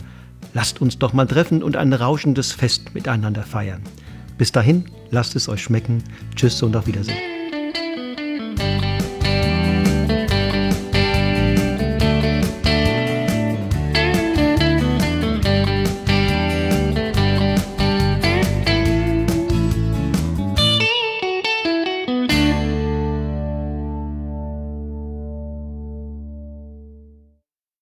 [0.53, 3.81] lasst uns doch mal treffen und ein rauschendes Fest miteinander feiern.
[4.37, 6.03] Bis dahin, lasst es euch schmecken.
[6.35, 7.19] Tschüss und auf Wiedersehen.